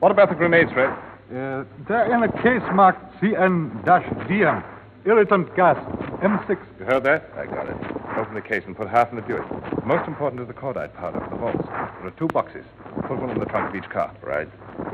What 0.00 0.12
about 0.12 0.28
the 0.28 0.34
grenades, 0.36 0.70
Fred? 0.72 0.90
Uh, 1.30 1.64
they're 1.88 2.14
in 2.14 2.22
a 2.22 2.32
case 2.42 2.62
marked 2.72 3.20
CN-DM. 3.20 4.64
Irritant 5.04 5.54
gas. 5.56 5.76
M6. 6.22 6.58
You 6.78 6.84
heard 6.84 7.04
that? 7.04 7.30
I 7.36 7.46
got 7.46 7.68
it. 7.68 7.76
Open 8.16 8.34
the 8.34 8.40
case 8.42 8.62
and 8.66 8.76
put 8.76 8.88
half 8.88 9.10
in 9.10 9.16
the 9.16 9.22
Buick. 9.22 9.44
Most 9.84 10.06
important 10.06 10.42
is 10.42 10.48
the 10.48 10.54
cordite 10.54 10.92
powder 10.94 11.20
for 11.20 11.30
the 11.30 11.36
vaults. 11.36 11.66
There 11.68 12.08
are 12.08 12.14
two 12.18 12.28
boxes. 12.28 12.64
Put 13.06 13.18
one 13.18 13.30
in 13.30 13.38
the 13.38 13.46
trunk 13.46 13.70
of 13.70 13.76
each 13.76 13.88
car. 13.90 14.14
Right. 14.22 14.48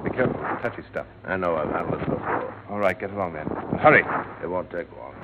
Be 0.04 0.10
careful 0.10 0.40
with 0.40 0.62
the 0.62 0.68
touchy 0.68 0.82
stuff. 0.90 1.06
I 1.24 1.36
know 1.36 1.56
I've 1.56 1.70
handled 1.70 2.02
it 2.02 2.08
before. 2.08 2.54
All 2.70 2.78
right, 2.78 2.98
get 2.98 3.10
along 3.10 3.32
then. 3.34 3.46
And 3.70 3.80
hurry. 3.80 4.04
It 4.42 4.46
won't 4.48 4.70
take 4.70 4.86
long. 4.96 5.14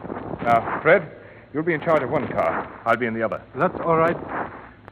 Now, 0.43 0.81
Fred, 0.83 1.11
you'll 1.53 1.63
be 1.63 1.75
in 1.75 1.81
charge 1.81 2.03
of 2.03 2.11
one 2.11 2.27
car. 2.29 2.81
I'll 2.87 2.97
be 2.97 3.07
in 3.07 3.15
the 3.15 3.23
other. 3.23 3.43
That's 3.57 3.79
all 3.81 3.97
right. 3.97 4.17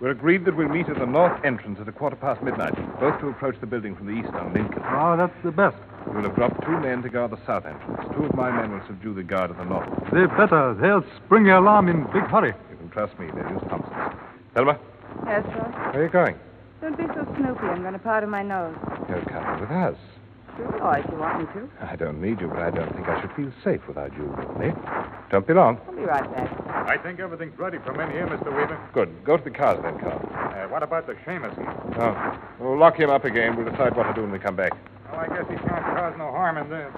We're 0.00 0.11
agreed 0.11 0.44
that 0.44 0.56
we'll 0.56 0.68
meet 0.68 0.88
at 0.88 0.98
the 0.98 1.06
north 1.06 1.44
entrance 1.44 1.78
at 1.80 1.88
a 1.88 1.92
quarter 1.92 2.14
past 2.14 2.40
midnight, 2.42 2.74
both 3.00 3.18
to 3.20 3.28
approach 3.28 3.56
the 3.61 3.66
building 3.66 3.96
from 3.96 4.06
the 4.06 4.12
east 4.12 4.32
on 4.34 4.52
Lincoln. 4.54 4.82
Oh, 4.87 5.16
that's 5.16 5.34
the 5.42 5.50
best. 5.50 5.76
We'll 6.06 6.22
have 6.22 6.37
dropped 6.37 6.64
two 6.64 6.78
men 6.78 7.02
to 7.02 7.08
guard 7.08 7.32
the 7.32 7.38
south 7.44 7.66
entrance. 7.66 8.00
Two 8.14 8.24
of 8.24 8.34
my 8.34 8.50
men 8.50 8.70
will 8.70 8.87
subdue 8.87 9.12
the 9.14 9.24
guard 9.24 9.50
at 9.50 9.58
the 9.58 9.64
north. 9.64 9.88
They 10.12 10.26
better. 10.37 10.74
They'll 10.80 11.04
spring 11.24 11.44
the 11.44 11.58
alarm 11.58 11.88
in 11.88 12.04
big 12.12 12.22
hurry. 12.30 12.54
You 12.70 12.76
can 12.76 12.90
trust 12.90 13.18
me. 13.18 13.26
They'll 13.34 13.50
use 13.50 13.62
Thompson's. 13.68 14.14
Thelma, 14.54 14.78
Yes, 15.26 15.44
Roy? 15.46 15.52
where 15.52 16.00
are 16.00 16.04
you 16.04 16.08
going? 16.11 16.37
Don't 16.80 16.96
be 16.96 17.04
so 17.08 17.26
snoopy. 17.37 17.66
I'm 17.66 17.80
going 17.82 17.92
to 17.94 17.98
powder 17.98 18.26
my 18.28 18.42
nose. 18.44 18.76
You're 19.08 19.20
coming 19.22 19.61
with 19.61 19.70
us. 19.70 19.96
Sure, 20.59 20.66
Roy, 20.81 21.03
if 21.05 21.11
you 21.12 21.18
want 21.18 21.38
me 21.38 21.47
to. 21.55 21.71
I 21.81 21.94
don't 21.94 22.21
need 22.21 22.40
you, 22.40 22.49
but 22.49 22.59
I 22.59 22.71
don't 22.71 22.92
think 22.92 23.07
I 23.09 23.21
should 23.21 23.31
feel 23.35 23.53
safe 23.62 23.81
without 23.87 24.12
you 24.18 24.25
with 24.37 24.59
me. 24.59 24.73
Don't 25.31 25.47
be 25.47 25.55
long. 25.55 25.79
I'll 25.87 25.94
be 25.94 26.03
right 26.03 26.35
back. 26.35 26.51
I 26.88 26.99
think 26.99 27.21
everything's 27.21 27.57
ready 27.57 27.79
for 27.85 27.94
men 27.94 28.11
here, 28.11 28.27
Mr. 28.27 28.47
Weaver. 28.47 28.77
Good. 28.92 29.25
Go 29.25 29.37
to 29.37 29.44
the 29.44 29.51
cars 29.51 29.79
then, 29.85 30.01
Carl. 30.01 30.18
Uh, 30.35 30.66
what 30.68 30.83
about 30.83 31.07
the 31.07 31.14
shamus? 31.25 31.55
Oh, 32.01 32.40
we'll 32.59 32.77
lock 32.77 32.97
him 32.99 33.09
up 33.09 33.25
again. 33.25 33.57
We'll 33.57 33.71
decide 33.71 33.97
what 33.97 34.09
to 34.09 34.14
do 34.14 34.23
when 34.23 34.33
we 34.33 34.40
come 34.40 34.57
back. 34.57 34.73
Well, 35.12 35.21
I 35.21 35.29
guess 35.29 35.47
he 35.49 35.55
can't 35.57 35.85
cause 35.94 36.14
no 36.18 36.33
harm 36.33 36.59
in 36.59 36.68
this. 36.68 36.92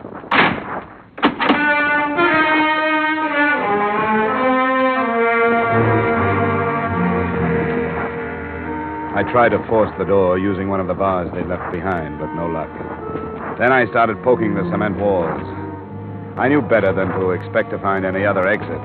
I 9.12 9.22
tried 9.30 9.50
to 9.50 9.58
force 9.68 9.90
the 9.98 10.04
door 10.04 10.38
using 10.38 10.70
one 10.70 10.80
of 10.80 10.86
the 10.86 10.94
bars 10.94 11.30
they'd 11.34 11.46
left 11.46 11.70
behind, 11.72 12.18
but 12.18 12.32
no 12.32 12.46
luck. 12.46 13.29
Then 13.58 13.72
I 13.72 13.86
started 13.90 14.22
poking 14.22 14.54
the 14.54 14.68
cement 14.70 14.98
walls. 14.98 15.40
I 16.36 16.48
knew 16.48 16.62
better 16.62 16.92
than 16.92 17.08
to 17.18 17.30
expect 17.32 17.70
to 17.70 17.78
find 17.78 18.04
any 18.04 18.24
other 18.24 18.46
exit, 18.48 18.80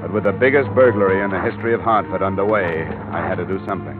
but 0.00 0.12
with 0.12 0.24
the 0.24 0.32
biggest 0.32 0.68
burglary 0.74 1.22
in 1.22 1.30
the 1.30 1.40
history 1.40 1.74
of 1.74 1.80
Hartford 1.80 2.22
underway, 2.22 2.86
I 3.12 3.26
had 3.26 3.36
to 3.36 3.46
do 3.46 3.58
something. 3.66 3.98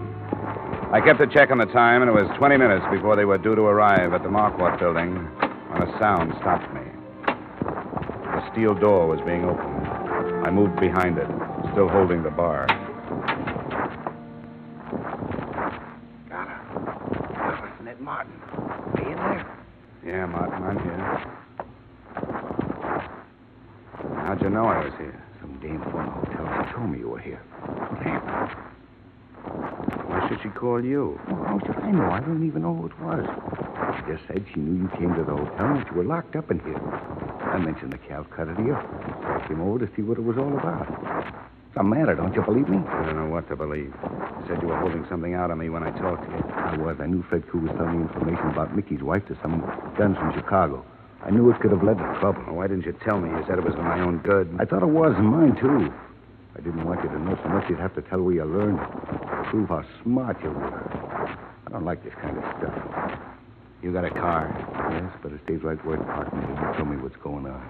I 0.92 1.00
kept 1.00 1.20
a 1.20 1.26
check 1.26 1.50
on 1.50 1.58
the 1.58 1.66
time, 1.66 2.02
and 2.02 2.08
it 2.08 2.14
was 2.14 2.30
20 2.38 2.56
minutes 2.56 2.86
before 2.90 3.16
they 3.16 3.24
were 3.24 3.38
due 3.38 3.56
to 3.56 3.62
arrive 3.62 4.12
at 4.12 4.22
the 4.22 4.28
Marquardt 4.28 4.78
building 4.78 5.16
when 5.72 5.82
a 5.82 5.98
sound 5.98 6.32
stopped 6.38 6.72
me. 6.72 6.82
The 7.26 8.52
steel 8.52 8.74
door 8.74 9.08
was 9.08 9.20
being 9.26 9.44
opened. 9.44 9.86
I 10.46 10.50
moved 10.50 10.78
behind 10.78 11.18
it, 11.18 11.26
still 11.72 11.88
holding 11.88 12.22
the 12.22 12.30
bar. 12.30 12.68
Ned 17.82 18.00
Martin. 18.00 18.32
Are 18.94 19.02
you 19.02 19.16
there? 19.16 19.46
Yeah, 20.06 20.26
Martin, 20.26 20.62
I'm 20.62 20.78
here. 20.78 21.34
How'd 24.24 24.42
you 24.42 24.50
know 24.50 24.66
I 24.66 24.84
was 24.84 24.92
here? 24.98 25.22
Some 25.40 25.58
dame 25.60 25.82
phone 25.90 26.24
hotel. 26.84 26.92
She 26.92 26.92
me 26.92 26.98
you 26.98 27.08
were 27.08 27.18
here. 27.18 27.40
Why 30.06 30.28
should 30.28 30.40
she 30.42 30.48
call 30.48 30.84
you? 30.84 31.20
Oh, 31.28 31.34
how 31.34 31.58
should 31.60 31.76
I 31.76 31.90
know? 31.90 32.10
I 32.10 32.20
don't 32.20 32.46
even 32.46 32.62
know 32.62 32.74
who 32.74 32.86
it 32.86 33.00
was. 33.00 33.26
She 33.96 34.12
just 34.12 34.26
said 34.26 34.44
she 34.52 34.60
knew 34.60 34.82
you 34.82 34.88
came 34.96 35.14
to 35.14 35.24
the 35.24 35.36
hotel 35.36 35.66
and 35.66 35.80
that 35.80 35.90
you 35.90 35.96
were 35.96 36.04
locked 36.04 36.36
up 36.36 36.50
in 36.50 36.60
here. 36.60 36.78
I 36.78 37.58
mentioned 37.58 37.92
the 37.92 37.98
Calcutta 37.98 38.54
to 38.54 38.62
you. 38.62 38.74
I 38.74 39.44
came 39.46 39.60
over 39.60 39.86
to 39.86 39.94
see 39.94 40.02
what 40.02 40.18
it 40.18 40.24
was 40.24 40.38
all 40.38 40.52
about. 40.56 40.88
What's 40.88 41.74
the 41.76 41.82
matter? 41.82 42.14
Don't 42.14 42.34
you 42.34 42.42
believe 42.42 42.68
me? 42.68 42.78
I 42.78 43.06
don't 43.06 43.16
know 43.16 43.26
what 43.26 43.48
to 43.48 43.56
believe. 43.56 43.92
You 44.02 44.44
said 44.48 44.62
you 44.62 44.68
were 44.68 44.78
holding 44.78 45.06
something 45.08 45.34
out 45.34 45.50
on 45.50 45.58
me 45.58 45.68
when 45.68 45.82
I 45.82 45.90
talked 45.98 46.24
to 46.24 46.30
you. 46.30 46.44
I 46.54 46.76
was. 46.76 46.96
I 47.00 47.06
knew 47.06 47.22
Fred 47.22 47.48
Koo 47.48 47.58
was 47.58 47.72
telling 47.76 47.98
me 47.98 48.02
information 48.02 48.46
about 48.48 48.74
Mickey's 48.76 49.02
wife 49.02 49.26
to 49.26 49.36
some 49.42 49.60
guns 49.98 50.16
from 50.16 50.32
Chicago. 50.34 50.84
I 51.24 51.30
knew 51.30 51.50
it 51.50 51.58
could 51.60 51.70
have 51.72 51.82
led 51.82 51.98
to 51.98 52.04
trouble. 52.20 52.42
Well, 52.46 52.56
why 52.56 52.66
didn't 52.66 52.86
you 52.86 52.92
tell 53.04 53.18
me? 53.18 53.30
You 53.30 53.44
said 53.46 53.58
it 53.58 53.64
was 53.64 53.74
for 53.74 53.82
my 53.82 54.00
own 54.00 54.18
good. 54.18 54.54
I 54.60 54.64
thought 54.64 54.82
it 54.82 54.88
was, 54.88 55.14
and 55.16 55.26
mine, 55.26 55.56
too. 55.56 55.92
I 56.56 56.60
didn't 56.60 56.84
want 56.84 57.02
you 57.02 57.10
to 57.10 57.18
know 57.18 57.38
so 57.42 57.48
much 57.48 57.68
you'd 57.68 57.80
have 57.80 57.94
to 57.96 58.02
tell 58.02 58.22
where 58.22 58.34
you 58.34 58.44
learned 58.44 58.78
it. 58.78 59.50
Prove 59.50 59.68
how 59.68 59.84
smart 60.02 60.42
you 60.42 60.50
were. 60.50 60.90
I 61.66 61.70
don't 61.70 61.84
like 61.84 62.04
this 62.04 62.14
kind 62.22 62.38
of 62.38 62.44
stuff. 62.58 63.20
You 63.82 63.92
got 63.92 64.04
a 64.04 64.10
car. 64.10 64.48
Yes, 64.92 65.12
but 65.22 65.32
it 65.32 65.40
stays 65.44 65.62
right 65.62 65.84
where 65.84 65.96
it's 65.96 66.04
parked 66.06 66.32
you 66.32 66.54
tell 66.76 66.86
me 66.86 66.96
what's 66.96 67.16
going 67.16 67.46
on. 67.46 67.60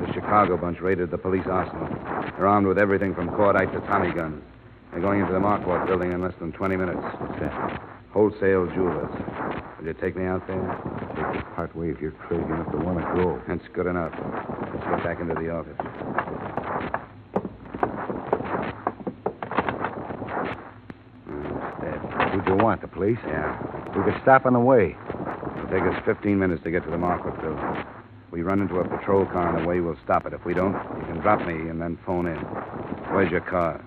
The 0.00 0.12
Chicago 0.14 0.56
bunch 0.56 0.80
raided 0.80 1.10
the 1.10 1.18
police 1.18 1.46
arsenal. 1.46 1.88
They're 2.36 2.46
armed 2.46 2.66
with 2.66 2.78
everything 2.78 3.14
from 3.14 3.28
cordite 3.28 3.72
to 3.72 3.80
Tommy 3.86 4.12
guns. 4.12 4.42
They're 4.92 5.00
going 5.00 5.20
into 5.20 5.32
the 5.32 5.40
Marquardt 5.40 5.86
building 5.86 6.12
in 6.12 6.22
less 6.22 6.34
than 6.40 6.52
20 6.52 6.76
minutes. 6.76 7.00
What's 7.18 7.38
that? 7.40 7.82
Wholesale 8.12 8.66
jewelers. 8.72 9.10
Will 9.78 9.86
you 9.86 9.94
take 9.94 10.16
me 10.16 10.24
out 10.24 10.46
there? 10.46 10.62
Take 11.14 11.34
this 11.34 11.44
part 11.54 11.76
way 11.76 11.90
if 11.90 12.00
you're 12.00 12.12
crazy 12.12 12.44
enough 12.44 12.70
to 12.72 12.78
want 12.78 12.98
to 12.98 13.04
go. 13.22 13.42
That's 13.46 13.68
good 13.74 13.86
enough. 13.86 14.12
Let's 14.72 14.84
get 14.84 15.04
back 15.04 15.20
into 15.20 15.34
the 15.34 15.50
office. 15.50 15.76
Who'd 22.32 22.46
you 22.46 22.47
want, 22.58 22.80
the 22.82 22.88
police? 22.88 23.18
Yeah. 23.26 23.58
We 23.96 24.04
could 24.04 24.20
stop 24.22 24.46
on 24.46 24.52
the 24.52 24.60
way. 24.60 24.96
It'll 25.56 25.70
take 25.70 25.82
us 25.82 26.02
15 26.04 26.38
minutes 26.38 26.62
to 26.64 26.70
get 26.70 26.84
to 26.84 26.90
the 26.90 26.96
Marquardt. 26.96 27.86
We 28.30 28.42
run 28.42 28.60
into 28.60 28.76
a 28.76 28.86
patrol 28.86 29.24
car 29.26 29.48
on 29.48 29.62
the 29.62 29.68
way, 29.68 29.80
we'll 29.80 29.96
stop 30.04 30.26
it. 30.26 30.34
If 30.34 30.44
we 30.44 30.52
don't, 30.52 30.74
you 30.74 31.06
can 31.06 31.20
drop 31.20 31.46
me 31.46 31.54
and 31.54 31.80
then 31.80 31.98
phone 32.04 32.26
in. 32.26 32.36
Where's 33.10 33.30
your 33.30 33.40
car? 33.40 33.82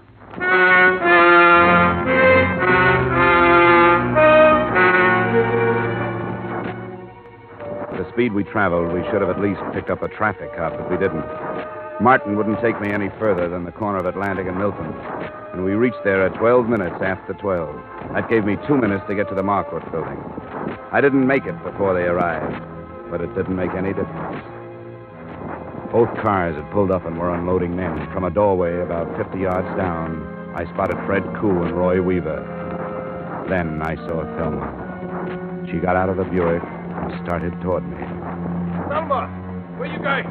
At 7.91 7.97
the 7.97 8.11
speed 8.13 8.33
we 8.33 8.43
traveled, 8.43 8.91
we 8.93 9.03
should 9.11 9.21
have 9.21 9.29
at 9.29 9.39
least 9.39 9.61
picked 9.73 9.91
up 9.91 10.01
a 10.01 10.07
traffic 10.07 10.55
cop, 10.55 10.73
but 10.73 10.89
we 10.89 10.97
didn't. 10.97 11.25
Martin 12.01 12.35
wouldn't 12.35 12.59
take 12.61 12.81
me 12.81 12.91
any 12.91 13.09
further 13.19 13.47
than 13.47 13.63
the 13.63 13.71
corner 13.71 13.99
of 13.99 14.07
Atlantic 14.07 14.47
and 14.47 14.57
Milton. 14.57 14.91
And 15.53 15.63
we 15.63 15.73
reached 15.73 16.03
there 16.03 16.25
at 16.25 16.33
12 16.39 16.67
minutes 16.67 16.95
after 16.99 17.33
12. 17.33 17.75
That 18.13 18.29
gave 18.29 18.43
me 18.43 18.57
two 18.67 18.75
minutes 18.75 19.05
to 19.07 19.15
get 19.15 19.29
to 19.29 19.35
the 19.35 19.41
Marquardt 19.41 19.89
building. 19.89 20.19
I 20.91 20.99
didn't 20.99 21.25
make 21.25 21.45
it 21.45 21.55
before 21.63 21.93
they 21.93 22.03
arrived, 22.03 22.59
but 23.09 23.21
it 23.21 23.33
didn't 23.35 23.55
make 23.55 23.71
any 23.71 23.93
difference. 23.93 24.43
Both 25.93 26.11
cars 26.21 26.55
had 26.55 26.69
pulled 26.71 26.91
up 26.91 27.05
and 27.05 27.17
were 27.17 27.33
unloading 27.33 27.75
men. 27.75 28.11
From 28.11 28.25
a 28.25 28.29
doorway 28.29 28.81
about 28.81 29.15
50 29.15 29.39
yards 29.39 29.67
down, 29.77 30.27
I 30.55 30.65
spotted 30.73 30.97
Fred 31.05 31.23
Koo 31.39 31.63
and 31.63 31.71
Roy 31.71 32.01
Weaver. 32.01 32.43
Then 33.47 33.81
I 33.81 33.95
saw 33.95 34.23
Thelma. 34.35 35.67
She 35.71 35.79
got 35.79 35.95
out 35.95 36.09
of 36.09 36.17
the 36.17 36.25
Buick 36.25 36.63
and 36.63 37.25
started 37.25 37.53
toward 37.61 37.87
me. 37.87 37.95
Thelma, 38.91 39.27
where 39.77 39.91
you 39.91 39.99
going? 39.99 40.27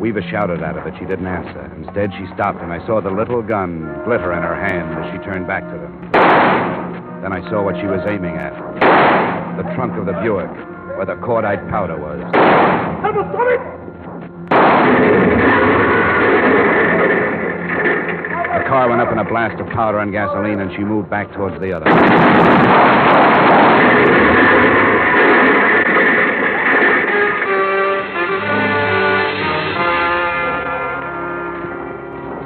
Weaver 0.00 0.22
shouted 0.22 0.62
at 0.62 0.74
her, 0.74 0.82
but 0.82 0.98
she 0.98 1.04
didn't 1.06 1.26
answer. 1.26 1.72
Instead, 1.76 2.10
she 2.18 2.26
stopped, 2.34 2.60
and 2.60 2.72
I 2.72 2.84
saw 2.86 3.00
the 3.00 3.10
little 3.10 3.42
gun 3.42 4.02
glitter 4.04 4.32
in 4.32 4.42
her 4.42 4.54
hand 4.54 4.98
as 4.98 5.12
she 5.12 5.18
turned 5.24 5.46
back 5.46 5.62
to 5.62 5.78
them. 5.78 6.07
Then 7.22 7.32
I 7.32 7.42
saw 7.50 7.64
what 7.64 7.74
she 7.80 7.86
was 7.86 8.00
aiming 8.06 8.36
at 8.36 8.54
the 9.56 9.64
trunk 9.74 9.98
of 9.98 10.06
the 10.06 10.12
Buick, 10.22 10.50
where 10.96 11.04
the 11.04 11.16
cordite 11.16 11.68
powder 11.68 11.98
was. 11.98 12.20
Thelma, 13.02 13.26
stop 13.32 13.48
it! 13.50 13.60
The 18.54 18.64
car 18.68 18.88
went 18.88 19.00
up 19.00 19.10
in 19.10 19.18
a 19.18 19.24
blast 19.24 19.60
of 19.60 19.66
powder 19.70 19.98
and 19.98 20.12
gasoline, 20.12 20.60
and 20.60 20.70
she 20.76 20.84
moved 20.84 21.10
back 21.10 21.32
towards 21.32 21.60
the 21.60 21.72
other. 21.72 21.86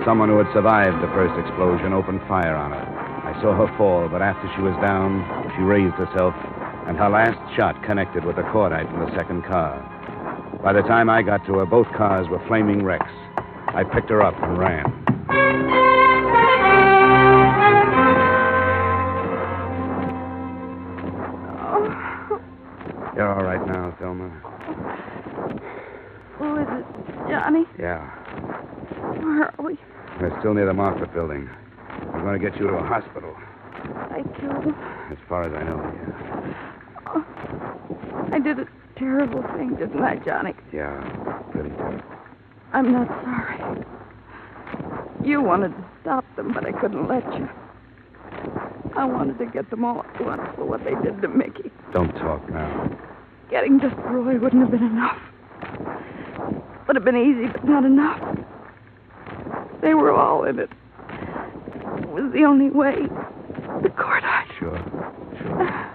Someone 0.07 0.31
who 0.31 0.39
had 0.39 0.53
survived 0.55 1.03
the 1.03 1.09
first 1.09 1.39
explosion 1.39 1.93
opened 1.93 2.21
fire 2.27 2.57
on 2.57 2.73
her. 2.73 3.02
I 3.25 3.41
saw 3.41 3.55
her 3.55 3.73
fall, 3.79 4.09
but 4.09 4.21
after 4.21 4.51
she 4.57 4.63
was 4.63 4.75
down, 4.83 5.23
she 5.57 5.63
raised 5.63 5.95
herself, 5.95 6.35
and 6.89 6.97
her 6.97 7.09
last 7.09 7.39
shot 7.57 7.81
connected 7.85 8.25
with 8.25 8.35
the 8.35 8.43
cordite 8.43 8.93
in 8.93 8.99
the 8.99 9.15
second 9.17 9.43
car. 9.45 9.79
By 10.63 10.73
the 10.73 10.83
time 10.83 11.09
I 11.09 11.23
got 11.23 11.47
to 11.47 11.55
her, 11.59 11.67
both 11.67 11.87
cars 11.97 12.29
were 12.29 12.45
flaming 12.49 12.85
wrecks. 12.85 13.11
I 13.75 13.85
picked 13.85 14.11
her 14.11 14.23
up 14.23 14.35
and 14.43 14.59
ran. 14.59 14.85
Oh. 21.63 22.41
You're 23.15 23.33
all 23.33 23.45
right 23.45 23.65
now, 23.67 23.97
Thelma. 24.01 24.31
Who 26.39 26.57
is 26.57 26.69
it? 26.69 26.87
Johnny? 27.31 27.65
Yeah. 27.79 28.03
Where 29.23 29.55
are 29.59 29.65
we? 29.65 29.79
We're 30.21 30.37
still 30.41 30.55
near 30.55 30.67
the 30.67 30.73
Marquardt 30.73 31.15
building. 31.15 31.49
We're 32.23 32.39
going 32.39 32.41
to 32.41 32.51
get 32.51 32.61
you 32.61 32.69
to 32.69 32.75
a 32.75 32.87
hospital. 32.87 33.35
I 33.35 34.23
killed 34.39 34.65
him. 34.65 34.77
As 35.11 35.19
far 35.29 35.43
as 35.43 35.53
I 35.53 35.65
know, 35.65 35.83
yeah. 35.93 36.55
Oh, 37.09 38.29
I 38.33 38.39
did 38.39 38.61
a 38.61 38.67
terrible 38.97 39.43
thing, 39.57 39.75
didn't 39.75 40.01
I, 40.01 40.17
Johnny? 40.25 40.55
Yeah, 40.73 41.01
pretty 41.51 41.71
terrible. 41.71 42.01
I'm 42.73 42.93
not 42.93 43.09
sorry. 43.25 43.85
You 45.25 45.43
wanted 45.43 45.71
to 45.71 45.85
stop 46.01 46.25
them, 46.37 46.53
but 46.53 46.65
I 46.65 46.71
couldn't 46.71 47.09
let 47.09 47.25
you. 47.35 47.49
I 48.97 49.05
wanted 49.05 49.41
to 49.41 49.47
get 49.47 49.69
them 49.71 49.85
all 49.85 50.05
at 50.05 50.25
once 50.25 50.43
for 50.55 50.65
what 50.65 50.85
they 50.85 50.95
did 51.03 51.21
to 51.23 51.29
Mickey. 51.29 51.73
Don't 51.93 52.13
talk 52.13 52.49
now. 52.49 52.89
Getting 53.51 53.81
just 53.81 53.97
Roy 53.97 54.39
wouldn't 54.39 54.63
have 54.63 54.71
been 54.71 54.85
enough. 54.85 55.19
Would 56.87 56.95
have 56.95 57.05
been 57.05 57.17
easy, 57.17 57.49
but 57.49 57.65
not 57.65 57.85
enough. 57.85 58.39
They 59.81 59.95
were 59.95 60.13
all 60.13 60.45
in 60.45 60.61
it. 60.61 60.71
It 62.13 62.21
was 62.21 62.33
the 62.35 62.45
only 62.45 62.69
way. 62.69 63.09
The 63.83 63.89
cordite. 63.89 64.53
Sure, 64.59 64.77
sure. 65.41 65.89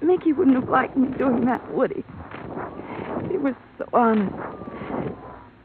Mickey 0.02 0.32
wouldn't 0.32 0.56
have 0.56 0.70
liked 0.70 0.96
me 0.96 1.08
doing 1.18 1.44
that, 1.44 1.60
would 1.74 1.92
he? 1.92 2.02
He 3.30 3.36
was 3.36 3.52
so 3.76 3.84
honest. 3.92 4.32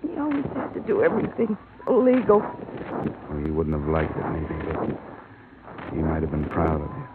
He 0.01 0.17
always 0.19 0.43
had 0.53 0.73
to 0.73 0.81
do 0.81 1.01
everything 1.01 1.57
so 1.85 1.97
legal. 1.97 2.39
Well, 2.39 3.39
he 3.39 3.51
wouldn't 3.51 3.79
have 3.79 3.87
liked 3.87 4.11
it, 4.11 4.25
maybe, 4.33 4.55
but 4.67 5.93
he 5.93 5.99
might 5.99 6.23
have 6.23 6.31
been 6.31 6.49
proud 6.49 6.81
of 6.81 6.89
you. 6.89 7.07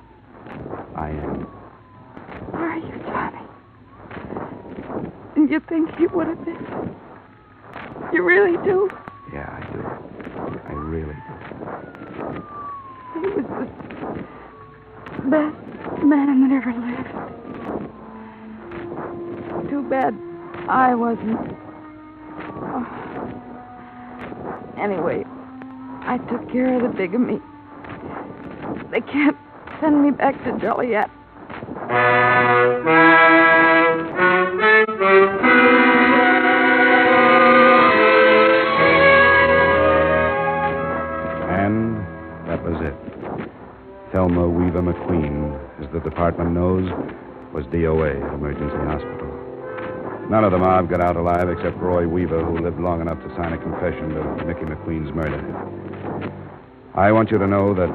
I 0.96 1.10
am. 1.10 1.42
Where 2.52 2.70
Are 2.70 2.78
you, 2.78 2.98
Johnny? 3.04 3.44
And 5.36 5.50
you 5.50 5.60
think 5.68 5.94
he 5.96 6.06
would 6.06 6.28
have 6.28 6.42
been? 6.46 6.96
You 8.14 8.22
really 8.22 8.56
do? 8.64 8.88
Yeah, 9.32 9.48
I 9.48 9.60
do. 9.72 9.80
I 10.66 10.72
really 10.72 11.14
do. 11.14 11.20
He 13.14 13.20
was 13.28 13.46
the 15.16 15.28
best 15.30 15.56
man 16.04 16.48
that 16.48 16.52
ever 16.56 16.72
lived. 16.72 17.12
Too 19.70 19.82
bad 19.88 20.14
I 20.68 20.94
wasn't. 20.94 21.56
Oh. 22.62 22.86
Anyway, 24.78 25.24
I 26.02 26.18
took 26.28 26.50
care 26.50 26.74
of 26.74 26.82
the 26.82 26.88
bigamy. 26.96 27.40
They 28.90 29.00
can't 29.00 29.36
send 29.80 30.02
me 30.02 30.10
back 30.10 30.42
to 30.44 30.58
Joliet. 30.58 31.10
Thelma 44.12 44.48
Weaver 44.48 44.82
McQueen, 44.82 45.54
as 45.80 45.86
the 45.92 46.00
department 46.00 46.50
knows, 46.50 46.90
was 47.54 47.64
DOA 47.66 48.18
at 48.20 48.34
Emergency 48.34 48.76
Hospital. 48.90 49.30
None 50.28 50.42
of 50.42 50.50
the 50.50 50.58
mob 50.58 50.90
got 50.90 51.00
out 51.00 51.14
alive 51.14 51.48
except 51.48 51.76
Roy 51.76 52.08
Weaver, 52.08 52.44
who 52.44 52.58
lived 52.58 52.80
long 52.80 53.00
enough 53.00 53.22
to 53.22 53.28
sign 53.36 53.52
a 53.52 53.58
confession 53.58 54.10
to 54.10 54.44
Mickey 54.44 54.62
McQueen's 54.62 55.14
murder. 55.14 55.38
I 56.96 57.12
want 57.12 57.30
you 57.30 57.38
to 57.38 57.46
know 57.46 57.72
that 57.72 57.88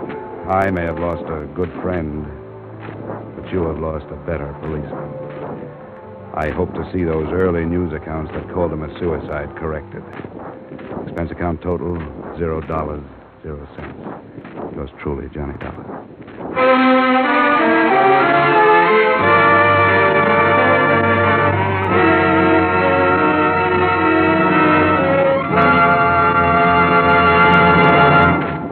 I 0.48 0.72
may 0.72 0.84
have 0.84 1.00
lost 1.00 1.24
a 1.28 1.48
good 1.54 1.72
friend, 1.82 2.24
but 3.36 3.52
you 3.52 3.64
have 3.68 3.80
lost 3.80 4.06
a 4.10 4.16
better 4.26 4.56
policeman. 4.62 5.12
I 6.34 6.50
hope 6.50 6.74
to 6.76 6.90
see 6.94 7.04
those 7.04 7.28
early 7.34 7.66
news 7.66 7.92
accounts 7.92 8.32
that 8.32 8.54
called 8.54 8.72
him 8.72 8.84
a 8.84 9.00
suicide 9.00 9.54
corrected. 9.58 10.04
Expense 11.08 11.32
account 11.32 11.62
total, 11.62 11.98
zero 12.38 12.62
dollars, 12.62 13.04
zero 13.44 13.68
cents. 13.76 14.15
Yours 14.76 14.90
truly, 15.02 15.30
Johnny 15.34 15.58
Dollar. 15.58 16.06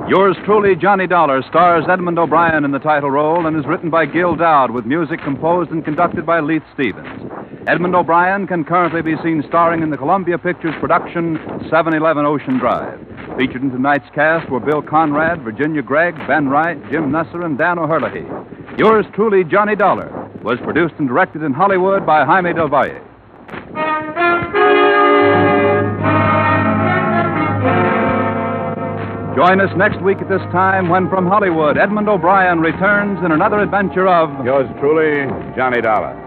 Yours 0.10 0.36
truly, 0.44 0.76
Johnny 0.76 1.08
Dollar, 1.08 1.42
stars 1.44 1.86
Edmund 1.90 2.20
O'Brien 2.20 2.66
in 2.66 2.72
the 2.72 2.80
title 2.80 3.10
role 3.10 3.48
and 3.48 3.58
is 3.58 3.66
written 3.66 3.90
by 3.90 4.06
Gil 4.06 4.36
Doud 4.36 4.72
with 4.72 4.86
music 4.86 5.22
composed 5.24 5.72
and 5.72 5.86
conducted 5.86 6.26
by 6.26 6.42
Leith 6.42 6.64
Stevens. 6.74 7.43
Edmund 7.68 7.96
O'Brien 7.96 8.46
can 8.46 8.64
currently 8.64 9.02
be 9.02 9.16
seen 9.24 9.44
starring 9.48 9.84
in 9.84 9.90
the 9.90 9.98
Columbia 9.98 10.38
Pictures 10.38 10.76
production 10.82 11.38
711 11.70 12.26
Ocean 12.26 12.60
Drive. 12.60 13.00
Featured 13.38 13.64
in 13.64 13.72
tonight's 13.72 14.10
cast 14.14 14.50
were 14.50 14.60
Bill 14.60 14.82
Conrad, 14.82 15.42
Virginia 15.42 15.82
Gregg, 15.82 16.16
Ben 16.28 16.50
Wright, 16.50 16.78
Jim 16.92 17.10
Nusser, 17.10 17.46
and 17.46 17.58
Dan 17.58 17.80
O'Herlihy. 17.80 18.28
Yours 18.78 19.06
truly, 19.14 19.44
Johnny 19.44 19.76
Dollar, 19.76 20.10
was 20.44 20.60
produced 20.64 20.96
and 21.00 21.08
directed 21.08 21.42
in 21.42 21.54
Hollywood 21.54 22.06
by 22.06 22.26
Jaime 22.26 22.54
Del 22.54 22.68
Valle. 22.68 23.00
Join 29.36 29.60
us 29.62 29.72
next 29.76 30.00
week 30.04 30.20
at 30.20 30.30
this 30.30 30.42
time 30.52 30.90
when 30.90 31.10
from 31.10 31.26
Hollywood, 31.26 31.78
Edmund 31.78 32.08
O'Brien 32.08 32.60
returns 32.60 33.18
in 33.26 33.32
another 33.32 33.60
adventure 33.60 34.08
of 34.08 34.46
Yours 34.46 34.68
truly, 34.80 35.26
Johnny 35.56 35.82
Dollar. 35.82 36.23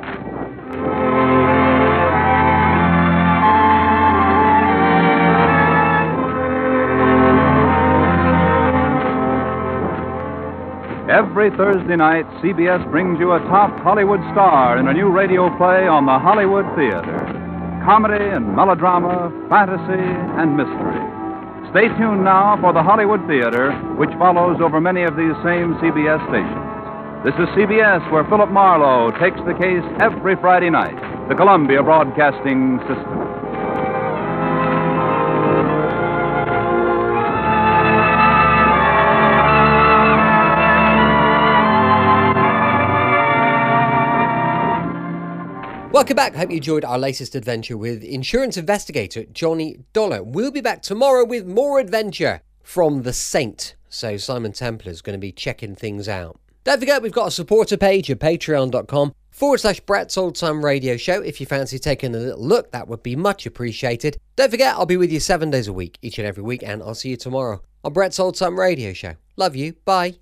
Every 11.16 11.48
Thursday 11.56 11.96
night, 11.96 12.28
CBS 12.44 12.84
brings 12.90 13.18
you 13.18 13.32
a 13.32 13.40
top 13.48 13.72
Hollywood 13.80 14.20
star 14.36 14.76
in 14.76 14.86
a 14.86 14.92
new 14.92 15.08
radio 15.08 15.48
play 15.56 15.88
on 15.88 16.04
the 16.04 16.18
Hollywood 16.20 16.68
Theater. 16.76 17.16
Comedy 17.88 18.20
and 18.20 18.44
melodrama, 18.52 19.32
fantasy 19.48 20.04
and 20.36 20.52
mystery. 20.60 21.00
Stay 21.72 21.88
tuned 21.96 22.20
now 22.20 22.60
for 22.60 22.76
the 22.76 22.84
Hollywood 22.84 23.24
Theater, 23.24 23.72
which 23.96 24.12
follows 24.20 24.60
over 24.60 24.76
many 24.76 25.08
of 25.08 25.16
these 25.16 25.32
same 25.40 25.72
CBS 25.80 26.20
stations. 26.28 26.68
This 27.24 27.36
is 27.40 27.48
CBS, 27.56 28.04
where 28.12 28.28
Philip 28.28 28.52
Marlowe 28.52 29.08
takes 29.16 29.40
the 29.48 29.56
case 29.56 29.86
every 30.04 30.36
Friday 30.36 30.68
night. 30.68 31.00
The 31.32 31.34
Columbia 31.34 31.82
Broadcasting 31.82 32.76
System. 32.84 33.25
Welcome 45.96 46.16
back. 46.16 46.34
Hope 46.34 46.50
you 46.50 46.58
enjoyed 46.58 46.84
our 46.84 46.98
latest 46.98 47.34
adventure 47.34 47.78
with 47.78 48.04
insurance 48.04 48.58
investigator 48.58 49.24
Johnny 49.24 49.78
Dollar. 49.94 50.22
We'll 50.22 50.50
be 50.50 50.60
back 50.60 50.82
tomorrow 50.82 51.24
with 51.24 51.46
more 51.46 51.80
adventure 51.80 52.42
from 52.62 53.04
the 53.04 53.14
Saint. 53.14 53.76
So 53.88 54.18
Simon 54.18 54.52
Templar 54.52 54.92
is 54.92 55.00
going 55.00 55.14
to 55.14 55.18
be 55.18 55.32
checking 55.32 55.74
things 55.74 56.06
out. 56.06 56.38
Don't 56.64 56.80
forget, 56.80 57.00
we've 57.00 57.12
got 57.12 57.28
a 57.28 57.30
supporter 57.30 57.78
page 57.78 58.10
at 58.10 58.18
patreon.com 58.18 59.14
forward 59.30 59.56
slash 59.56 59.80
Brett's 59.80 60.18
Old 60.18 60.34
Time 60.34 60.62
Radio 60.62 60.98
Show. 60.98 61.22
If 61.22 61.40
you 61.40 61.46
fancy 61.46 61.78
taking 61.78 62.14
a 62.14 62.18
little 62.18 62.44
look, 62.44 62.72
that 62.72 62.88
would 62.88 63.02
be 63.02 63.16
much 63.16 63.46
appreciated. 63.46 64.18
Don't 64.36 64.50
forget, 64.50 64.74
I'll 64.74 64.84
be 64.84 64.98
with 64.98 65.10
you 65.10 65.18
seven 65.18 65.50
days 65.50 65.66
a 65.66 65.72
week, 65.72 65.96
each 66.02 66.18
and 66.18 66.28
every 66.28 66.42
week, 66.42 66.62
and 66.62 66.82
I'll 66.82 66.94
see 66.94 67.08
you 67.08 67.16
tomorrow 67.16 67.62
on 67.82 67.94
Brett's 67.94 68.20
Old 68.20 68.36
Time 68.36 68.60
Radio 68.60 68.92
Show. 68.92 69.14
Love 69.38 69.56
you. 69.56 69.72
Bye. 69.86 70.16